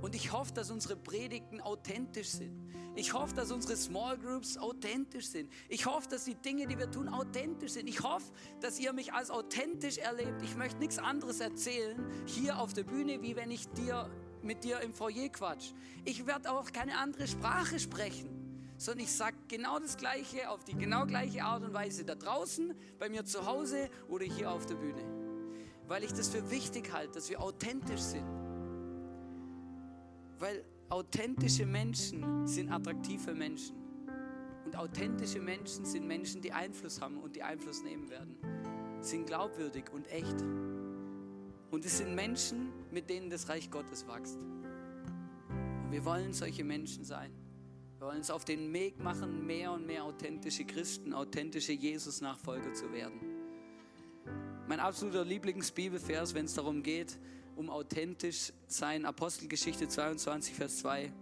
Und 0.00 0.14
ich 0.14 0.32
hoffe, 0.32 0.54
dass 0.54 0.70
unsere 0.70 0.96
Predigten 0.96 1.60
authentisch 1.60 2.28
sind. 2.28 2.58
Ich 2.96 3.12
hoffe, 3.12 3.34
dass 3.34 3.52
unsere 3.52 3.76
Small 3.76 4.18
Groups 4.18 4.56
authentisch 4.56 5.26
sind. 5.26 5.52
Ich 5.68 5.84
hoffe, 5.86 6.08
dass 6.08 6.24
die 6.24 6.34
Dinge, 6.34 6.66
die 6.66 6.78
wir 6.78 6.90
tun, 6.90 7.08
authentisch 7.08 7.72
sind. 7.72 7.86
Ich 7.86 8.02
hoffe, 8.02 8.32
dass 8.60 8.80
ihr 8.80 8.92
mich 8.94 9.12
als 9.12 9.30
authentisch 9.30 9.98
erlebt. 9.98 10.42
Ich 10.42 10.56
möchte 10.56 10.78
nichts 10.78 10.98
anderes 10.98 11.40
erzählen 11.40 12.02
hier 12.26 12.58
auf 12.58 12.72
der 12.72 12.84
Bühne, 12.84 13.22
wie 13.22 13.36
wenn 13.36 13.50
ich 13.50 13.68
dir 13.68 14.10
mit 14.42 14.64
dir 14.64 14.80
im 14.80 14.94
Foyer 14.94 15.28
quatsch. 15.28 15.72
Ich 16.04 16.26
werde 16.26 16.50
auch 16.50 16.72
keine 16.72 16.96
andere 16.96 17.28
Sprache 17.28 17.78
sprechen, 17.78 18.39
sondern 18.80 19.04
ich 19.04 19.12
sage 19.12 19.36
genau 19.46 19.78
das 19.78 19.98
Gleiche 19.98 20.48
auf 20.48 20.64
die 20.64 20.74
genau 20.74 21.04
gleiche 21.04 21.44
Art 21.44 21.62
und 21.62 21.74
Weise 21.74 22.02
da 22.02 22.14
draußen, 22.14 22.74
bei 22.98 23.10
mir 23.10 23.26
zu 23.26 23.44
Hause 23.44 23.90
oder 24.08 24.24
hier 24.24 24.50
auf 24.50 24.64
der 24.64 24.76
Bühne. 24.76 25.04
Weil 25.86 26.02
ich 26.02 26.14
das 26.14 26.30
für 26.30 26.50
wichtig 26.50 26.90
halte, 26.90 27.12
dass 27.12 27.28
wir 27.28 27.42
authentisch 27.42 28.00
sind. 28.00 28.24
Weil 30.38 30.64
authentische 30.88 31.66
Menschen 31.66 32.46
sind 32.46 32.70
attraktive 32.72 33.34
Menschen. 33.34 33.76
Und 34.64 34.74
authentische 34.76 35.40
Menschen 35.40 35.84
sind 35.84 36.06
Menschen, 36.06 36.40
die 36.40 36.52
Einfluss 36.52 37.02
haben 37.02 37.18
und 37.18 37.36
die 37.36 37.42
Einfluss 37.42 37.82
nehmen 37.82 38.08
werden. 38.08 38.34
Sind 39.02 39.26
glaubwürdig 39.26 39.90
und 39.92 40.10
echt. 40.10 40.40
Und 41.70 41.84
es 41.84 41.98
sind 41.98 42.14
Menschen, 42.14 42.72
mit 42.90 43.10
denen 43.10 43.28
das 43.28 43.50
Reich 43.50 43.70
Gottes 43.70 44.06
wächst. 44.08 44.38
Und 44.38 45.92
wir 45.92 46.02
wollen 46.06 46.32
solche 46.32 46.64
Menschen 46.64 47.04
sein. 47.04 47.39
Wir 48.00 48.06
wollen 48.06 48.16
uns 48.16 48.30
auf 48.30 48.46
den 48.46 48.72
Weg 48.72 48.98
machen, 48.98 49.46
mehr 49.46 49.72
und 49.72 49.86
mehr 49.86 50.04
authentische 50.04 50.64
Christen, 50.64 51.12
authentische 51.12 51.72
Jesus-Nachfolger 51.72 52.72
zu 52.72 52.90
werden. 52.94 53.20
Mein 54.66 54.80
absoluter 54.80 55.22
Lieblingsbibelvers, 55.22 56.32
wenn 56.32 56.46
es 56.46 56.54
darum 56.54 56.82
geht, 56.82 57.18
um 57.56 57.68
authentisch 57.68 58.54
sein. 58.66 59.04
Apostelgeschichte 59.04 59.86
22, 59.86 60.54
Vers 60.54 60.78
2. 60.78 61.12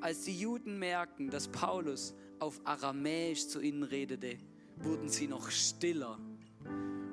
Als 0.00 0.24
die 0.24 0.40
Juden 0.40 0.78
merkten, 0.78 1.28
dass 1.28 1.48
Paulus 1.48 2.14
auf 2.38 2.62
Aramäisch 2.64 3.48
zu 3.48 3.60
ihnen 3.60 3.82
redete, 3.82 4.38
wurden 4.76 5.10
sie 5.10 5.26
noch 5.26 5.50
stiller 5.50 6.18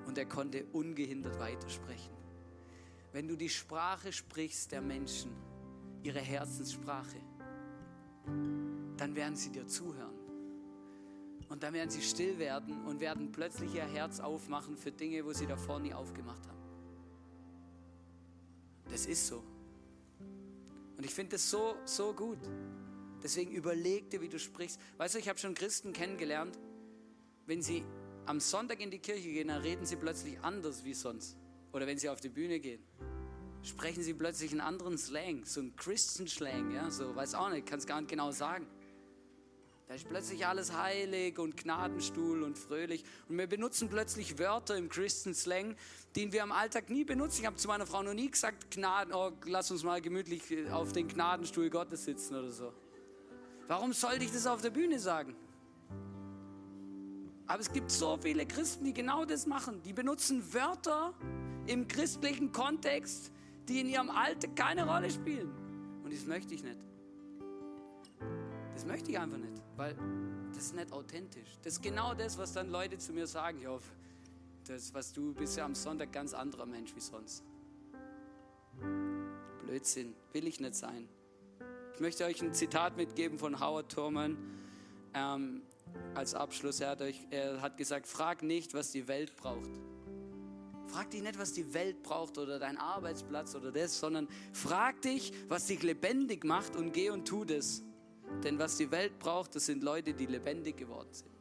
und 0.08 0.18
er 0.18 0.28
konnte 0.28 0.63
ungehindert 0.72 1.38
weitersprechen. 1.39 2.13
Wenn 3.12 3.28
du 3.28 3.36
die 3.36 3.50
Sprache 3.50 4.13
sprichst 4.13 4.72
der 4.72 4.82
Menschen, 4.82 5.36
ihre 6.04 6.22
Herzenssprache, 6.22 7.18
dann 9.04 9.18
werden 9.18 9.36
sie 9.36 9.50
dir 9.50 9.68
zuhören. 9.68 10.16
Und 11.50 11.62
dann 11.62 11.74
werden 11.74 11.89
sie 11.89 12.02
still 12.02 12.39
werden 12.39 12.86
und 12.86 13.02
werden 13.02 13.34
plötzlich 13.34 13.76
ihr 13.76 13.84
Herz 13.84 14.22
aufmachen 14.22 14.78
für 14.78 14.94
Dinge, 14.94 15.26
wo 15.26 15.34
sie 15.34 15.46
davor 15.46 15.82
nie 15.82 15.94
aufgemacht 15.94 16.48
haben. 16.48 16.58
Das 18.89 19.06
ist 19.06 19.28
so. 19.28 19.44
Und 20.96 21.06
ich 21.06 21.13
finde 21.13 21.34
das 21.34 21.50
so, 21.50 21.76
so 21.84 22.13
gut. 22.13 22.38
Deswegen 23.22 23.52
überleg 23.52 24.10
dir, 24.10 24.22
wie 24.22 24.30
du 24.30 24.39
sprichst. 24.39 24.80
Weißt 24.96 25.16
du, 25.16 25.20
ich 25.20 25.28
habe 25.28 25.38
schon 25.38 25.54
Christen 25.54 25.92
kennengelernt, 25.92 26.58
wenn 27.46 27.62
sie 27.62 27.84
am 28.26 28.39
Sonntag 28.39 28.80
in 28.80 28.89
die 28.89 29.00
Kirche 29.00 29.34
gehen, 29.34 29.50
dann 29.50 29.62
reden 29.62 29.86
sie 29.86 29.98
plötzlich 29.98 30.39
anders 30.39 30.86
wie 30.86 30.94
sonst. 30.94 31.36
Oder 31.74 31.88
wenn 31.88 31.98
sie 31.98 32.08
auf 32.08 32.22
die 32.22 32.30
Bühne 32.30 32.62
gehen, 32.62 32.82
sprechen 33.63 34.02
sie 34.02 34.13
plötzlich 34.13 34.52
einen 34.52 34.62
anderen 34.62 34.98
Slang, 34.98 35.44
so 35.44 35.60
einen 35.60 35.76
Christen-Slang, 35.76 36.72
ja, 36.72 36.89
so, 36.89 37.13
weiß 37.13 37.36
auch 37.36 37.50
nicht, 37.50 37.66
kann 37.66 37.80
es 37.80 37.86
gar 37.86 38.00
nicht 38.00 38.10
genau 38.10 38.32
sagen. 38.32 38.66
Da 39.88 39.96
ist 39.96 40.08
plötzlich 40.08 40.46
alles 40.48 40.76
heilig 40.76 41.38
und 41.38 41.58
Gnadenstuhl 41.58 42.43
und 42.43 42.58
fröhlich. 42.58 43.04
Und 43.28 43.38
wir 43.38 43.48
benutzen 43.48 43.89
plötzlich 43.89 44.39
Wörter 44.39 44.78
im 44.78 44.89
Christen-Slang, 44.89 45.76
die 46.15 46.32
wir 46.32 46.43
im 46.43 46.52
Alltag 46.52 46.89
nie 46.89 47.04
benutzen. 47.04 47.41
Ich 47.41 47.46
habe 47.46 47.58
zu 47.58 47.67
meiner 47.67 47.86
Frau 47.86 48.02
noch 48.02 48.13
nie 48.13 48.32
gesagt, 48.32 48.72
Gnaden, 48.72 49.13
oh, 49.13 49.32
lass 49.46 49.72
uns 49.72 49.84
mal 49.84 50.02
gemütlich 50.02 50.43
auf 50.72 50.93
den 50.93 51.08
Gnadenstuhl 51.08 51.69
Gottes 51.69 52.06
sitzen 52.06 52.36
oder 52.36 52.52
so. 52.52 52.74
Warum 53.67 53.93
sollte 53.93 54.24
ich 54.24 54.32
das 54.32 54.48
auf 54.48 54.62
der 54.62 54.69
Bühne 54.69 55.00
sagen? 55.00 55.36
Aber 57.48 57.60
es 57.60 57.72
gibt 57.72 57.91
so 57.91 58.17
viele 58.17 58.46
Christen, 58.46 58.86
die 58.86 58.93
genau 58.93 59.26
das 59.26 59.46
machen. 59.46 59.82
Die 59.84 59.93
benutzen 59.93 60.54
Wörter 60.54 61.13
im 61.67 61.88
christlichen 61.88 62.52
Kontext, 62.52 63.32
die 63.67 63.82
in 63.82 63.89
ihrem 63.89 64.10
Alltag 64.10 64.56
keine 64.56 64.88
Rolle 64.88 65.10
spielen. 65.10 65.52
Und 66.04 66.13
das 66.13 66.26
möchte 66.26 66.54
ich 66.54 66.63
nicht. 66.63 66.80
Das 68.74 68.86
möchte 68.86 69.12
ich 69.12 69.19
einfach 69.19 69.38
nicht, 69.38 69.62
weil 69.76 69.96
das 70.54 70.66
ist 70.66 70.76
nicht 70.76 70.92
authentisch. 70.92 71.58
Das 71.64 71.74
ist 71.74 71.82
genau 71.82 72.14
das, 72.14 72.38
was 72.38 72.54
dann 72.54 72.70
Leute 72.70 72.98
zu 72.98 73.14
mir 73.14 73.28
sagen, 73.28 73.60
ja, 73.62 73.78
das, 74.68 74.94
was 74.94 75.12
du 75.12 75.34
bist 75.34 75.58
ja 75.58 75.66
am 75.66 75.76
Sonntag 75.76 76.12
ganz 76.12 76.34
anderer 76.34 76.66
Mensch 76.66 76.96
wie 76.96 77.02
sonst. 77.02 77.44
Blödsinn, 79.66 80.16
will 80.32 80.48
ich 80.48 80.60
nicht 80.60 80.76
sein. 80.76 81.08
Ich 81.94 82.00
möchte 82.00 82.26
euch 82.26 82.42
ein 82.42 82.54
Zitat 82.54 82.98
mitgeben 82.98 83.38
von 83.38 83.60
Howard 83.60 83.92
Thurman 83.92 84.38
ähm, 85.14 85.62
als 86.16 86.34
Abschluss. 86.34 86.80
Er 86.80 86.92
hat, 86.92 87.02
euch, 87.02 87.26
er 87.30 87.62
hat 87.62 87.78
gesagt, 87.78 88.08
frag 88.08 88.44
nicht, 88.44 88.74
was 88.74 88.92
die 88.92 89.08
Welt 89.08 89.36
braucht. 89.36 89.70
Frag 90.88 91.10
dich 91.12 91.24
nicht, 91.24 91.40
was 91.40 91.54
die 91.54 91.74
Welt 91.74 92.04
braucht 92.04 92.38
oder 92.38 92.60
dein 92.60 92.78
Arbeitsplatz 92.78 93.56
oder 93.56 93.72
das, 93.72 94.00
sondern 94.00 94.28
frag 94.52 95.02
dich, 95.02 95.34
was 95.48 95.66
dich 95.66 95.82
lebendig 95.82 96.44
macht 96.44 96.76
und 96.76 96.94
geh 96.94 97.10
und 97.10 97.28
tu 97.28 97.46
das. 97.46 97.84
Denn 98.41 98.60
was 98.60 98.78
die 98.78 98.89
Welt 98.91 99.19
braucht, 99.19 99.56
das 99.56 99.65
sind 99.65 99.84
Leute, 99.84 100.13
die 100.13 100.26
lebendig 100.26 100.78
geworden 100.78 101.10
sind. 101.12 101.32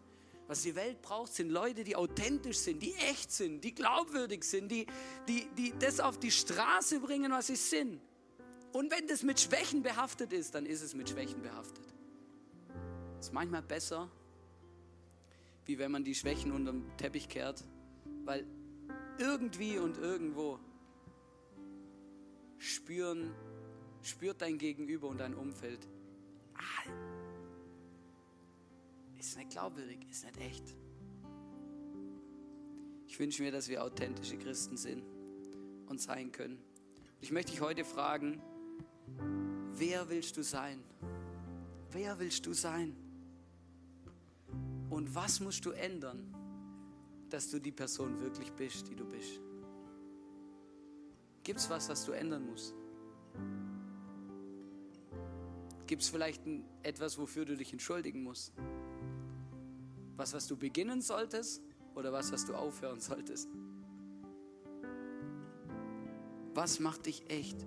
Was 0.48 0.62
die 0.62 0.74
Welt 0.74 1.00
braucht, 1.00 1.33
sind 1.33 1.50
Leute, 1.50 1.85
die 1.85 1.96
authentisch 1.96 2.59
sind, 2.59 2.83
die 2.83 2.94
echt 2.94 3.33
sind, 3.33 3.62
die 3.64 3.74
glaubwürdig 3.74 4.44
sind, 4.44 4.70
die, 4.70 4.87
die, 5.26 5.48
die 5.57 5.72
das 5.78 6.00
auf 6.00 6.18
die 6.18 6.31
Straße 6.31 7.00
bringen, 7.00 7.33
was 7.33 7.46
sie 7.46 7.57
sind. 7.57 8.00
Und 8.72 8.90
wenn 8.90 9.07
das 9.07 9.22
mit 9.22 9.40
Schwächen 9.40 9.83
behaftet 9.83 10.33
ist, 10.33 10.55
dann 10.55 10.66
ist 10.66 10.83
es 10.83 10.94
mit 10.94 11.09
Schwächen 11.09 11.42
behaftet. 11.42 11.85
Das 13.16 13.26
ist 13.28 13.33
manchmal 13.33 13.62
besser, 13.62 14.11
wie 15.64 15.78
wenn 15.78 15.92
man 15.92 16.05
die 16.05 16.14
Schwächen 16.14 16.52
unter 16.52 16.72
den 16.72 16.96
Teppich 16.96 17.28
kehrt, 17.28 17.64
weil 18.24 18.46
irgendwie 19.18 19.78
und 19.78 19.98
irgendwo 19.98 20.59
spüren, 22.59 23.33
spürt 24.02 24.42
dein 24.42 24.59
Gegenüber 24.59 25.09
und 25.09 25.18
dein 25.18 25.35
Umfeld, 25.35 25.87
ist 29.33 29.38
nicht 29.38 29.51
glaubwürdig, 29.51 29.99
ist 30.11 30.25
nicht 30.25 30.37
echt. 30.38 30.75
Ich 33.07 33.19
wünsche 33.19 33.43
mir, 33.43 33.53
dass 33.53 33.69
wir 33.69 33.83
authentische 33.83 34.37
Christen 34.37 34.77
sind 34.77 35.05
und 35.87 36.01
sein 36.01 36.33
können. 36.33 36.59
Ich 37.21 37.31
möchte 37.31 37.53
dich 37.53 37.61
heute 37.61 37.85
fragen, 37.85 38.43
wer 39.75 40.09
willst 40.11 40.37
du 40.37 40.43
sein? 40.43 40.83
Wer 41.93 42.19
willst 42.19 42.47
du 42.47 42.53
sein? 42.53 42.97
Und 44.91 45.15
was 45.15 45.41
musst 45.41 45.65
du 45.65 45.71
ändern, 45.71 46.35
dass 47.31 47.51
du 47.51 47.59
die 47.59 47.73
Person 47.73 48.21
wirklich 48.21 48.53
bist, 48.53 48.88
die 48.88 48.97
du 48.97 49.07
bist? 49.07 49.41
Gibt 51.43 51.59
es 51.61 51.71
was, 51.71 51.88
was 51.88 52.05
du 52.05 52.12
ändern 52.12 52.45
musst? 52.45 52.75
Gibt 55.92 56.05
es 56.05 56.09
vielleicht 56.09 56.46
ein, 56.46 56.64
etwas, 56.83 57.18
wofür 57.18 57.44
du 57.44 57.55
dich 57.55 57.70
entschuldigen 57.70 58.22
musst? 58.22 58.55
Was, 60.16 60.33
was 60.33 60.46
du 60.46 60.57
beginnen 60.57 61.02
solltest 61.02 61.62
oder 61.94 62.14
was, 62.14 62.33
was 62.33 62.46
du 62.46 62.55
aufhören 62.55 62.98
solltest? 62.98 63.50
Was 66.55 66.81
macht 66.81 67.05
dich 67.05 67.28
echt? 67.28 67.66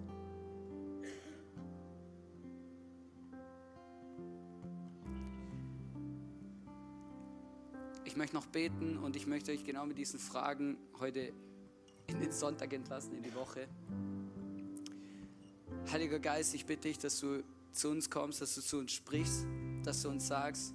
Ich 8.05 8.15
möchte 8.15 8.35
noch 8.35 8.47
beten 8.47 8.97
und 8.97 9.15
ich 9.15 9.27
möchte 9.27 9.51
euch 9.51 9.63
genau 9.63 9.85
mit 9.85 9.99
diesen 9.99 10.19
Fragen 10.19 10.79
heute 10.99 11.31
in 12.07 12.19
den 12.19 12.31
Sonntag 12.31 12.73
entlassen, 12.73 13.15
in 13.15 13.21
die 13.21 13.35
Woche. 13.35 13.67
Heiliger 15.91 16.17
Geist, 16.17 16.55
ich 16.55 16.65
bitte 16.65 16.87
dich, 16.87 16.97
dass 16.97 17.19
du 17.19 17.43
zu 17.75 17.89
uns 17.89 18.09
kommst, 18.09 18.41
dass 18.41 18.55
du 18.55 18.61
zu 18.61 18.77
uns 18.77 18.93
sprichst, 18.93 19.45
dass 19.83 20.01
du 20.01 20.09
uns 20.09 20.27
sagst, 20.27 20.73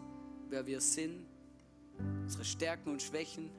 wer 0.49 0.67
wir 0.67 0.81
sind, 0.81 1.27
unsere 2.23 2.45
Stärken 2.45 2.91
und 2.91 3.03
Schwächen, 3.03 3.51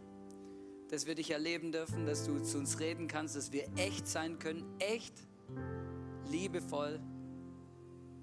dass 0.90 1.06
wir 1.06 1.16
dich 1.16 1.32
erleben 1.32 1.72
dürfen, 1.72 2.06
dass 2.06 2.26
du 2.26 2.40
zu 2.40 2.58
uns 2.58 2.80
reden 2.80 3.08
kannst, 3.08 3.36
dass 3.36 3.52
wir 3.52 3.68
echt 3.78 4.08
sein 4.08 4.40
können, 4.40 4.66
echt, 4.80 5.14
liebevoll, 6.30 7.00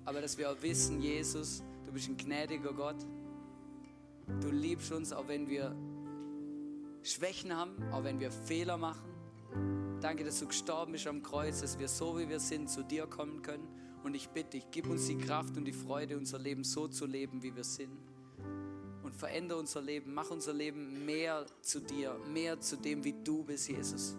aber 0.04 0.20
dass 0.20 0.38
wir 0.38 0.50
auch 0.50 0.62
wissen, 0.62 1.00
Jesus, 1.00 1.62
du 1.84 1.92
bist 1.92 2.08
ein 2.08 2.16
gnädiger 2.16 2.72
Gott. 2.72 2.96
Du 4.40 4.50
liebst 4.50 4.92
uns, 4.92 5.12
auch 5.12 5.28
wenn 5.28 5.48
wir 5.48 5.74
Schwächen 7.02 7.54
haben, 7.54 7.76
auch 7.92 8.04
wenn 8.04 8.20
wir 8.20 8.30
Fehler 8.30 8.76
machen. 8.76 9.08
Danke, 10.00 10.24
dass 10.24 10.38
du 10.38 10.46
gestorben 10.46 10.92
bist 10.92 11.06
am 11.06 11.22
Kreuz, 11.22 11.60
dass 11.60 11.78
wir 11.78 11.88
so 11.88 12.18
wie 12.18 12.28
wir 12.28 12.38
sind 12.38 12.70
zu 12.70 12.82
dir 12.82 13.06
kommen 13.06 13.42
können. 13.42 13.66
Und 14.08 14.14
ich 14.14 14.30
bitte 14.30 14.52
dich, 14.52 14.64
gib 14.70 14.88
uns 14.88 15.06
die 15.06 15.18
Kraft 15.18 15.54
und 15.58 15.66
die 15.66 15.72
Freude, 15.72 16.16
unser 16.16 16.38
Leben 16.38 16.64
so 16.64 16.88
zu 16.88 17.04
leben, 17.04 17.42
wie 17.42 17.54
wir 17.54 17.62
sind. 17.62 17.92
Und 19.02 19.14
verändere 19.14 19.58
unser 19.58 19.82
Leben, 19.82 20.14
mach 20.14 20.30
unser 20.30 20.54
Leben 20.54 21.04
mehr 21.04 21.44
zu 21.60 21.78
dir, 21.78 22.18
mehr 22.32 22.58
zu 22.58 22.76
dem, 22.76 23.04
wie 23.04 23.12
du 23.22 23.44
bist, 23.44 23.68
Jesus. 23.68 24.16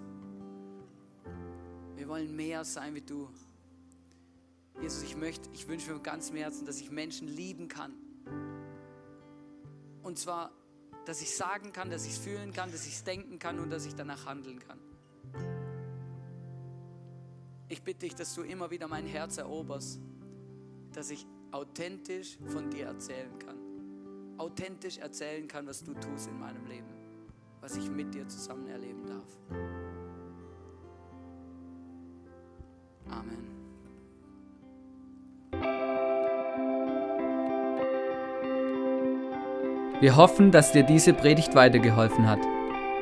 Wir 1.95 2.07
wollen 2.07 2.35
mehr 2.35 2.63
sein 2.65 2.93
wie 2.93 3.01
du. 3.01 3.29
Jesus, 4.79 5.01
ich 5.01 5.17
möchte, 5.17 5.49
ich 5.53 5.67
wünsche 5.67 5.87
mir 5.87 5.95
von 5.95 6.03
ganzem 6.03 6.35
Herzen, 6.35 6.67
dass 6.67 6.79
ich 6.79 6.91
Menschen 6.91 7.27
lieben 7.27 7.67
kann. 7.67 7.95
Und 10.03 10.19
zwar, 10.19 10.51
dass 11.05 11.19
ich 11.19 11.35
sagen 11.35 11.73
kann, 11.73 11.89
dass 11.89 12.05
ich 12.05 12.11
es 12.11 12.19
fühlen 12.19 12.53
kann, 12.53 12.71
dass 12.71 12.85
ich 12.85 12.93
es 12.93 13.03
denken 13.03 13.39
kann 13.39 13.57
und 13.57 13.71
dass 13.71 13.87
ich 13.87 13.95
danach 13.95 14.27
handeln 14.27 14.59
kann. 14.59 14.79
Ich 17.71 17.83
bitte 17.83 17.99
dich, 17.99 18.15
dass 18.15 18.33
du 18.33 18.41
immer 18.41 18.71
wieder 18.71 18.87
mein 18.87 19.05
Herz 19.05 19.37
eroberst, 19.37 20.01
dass 20.91 21.11
ich 21.11 21.27
authentisch 21.51 22.39
von 22.47 22.71
dir 22.71 22.87
erzählen 22.87 23.37
kann. 23.37 23.57
Authentisch 24.39 24.97
erzählen 24.97 25.47
kann, 25.47 25.67
was 25.67 25.83
du 25.83 25.93
tust 25.93 26.29
in 26.29 26.39
meinem 26.39 26.65
Leben, 26.65 26.87
was 27.61 27.75
ich 27.75 27.87
mit 27.91 28.11
dir 28.11 28.27
zusammen 28.27 28.67
erleben 28.67 29.05
darf. 29.05 29.37
Amen. 33.11 33.49
Wir 40.01 40.15
hoffen, 40.15 40.51
dass 40.51 40.71
dir 40.71 40.83
diese 40.83 41.13
Predigt 41.13 41.53
weitergeholfen 41.53 42.27
hat. 42.27 42.39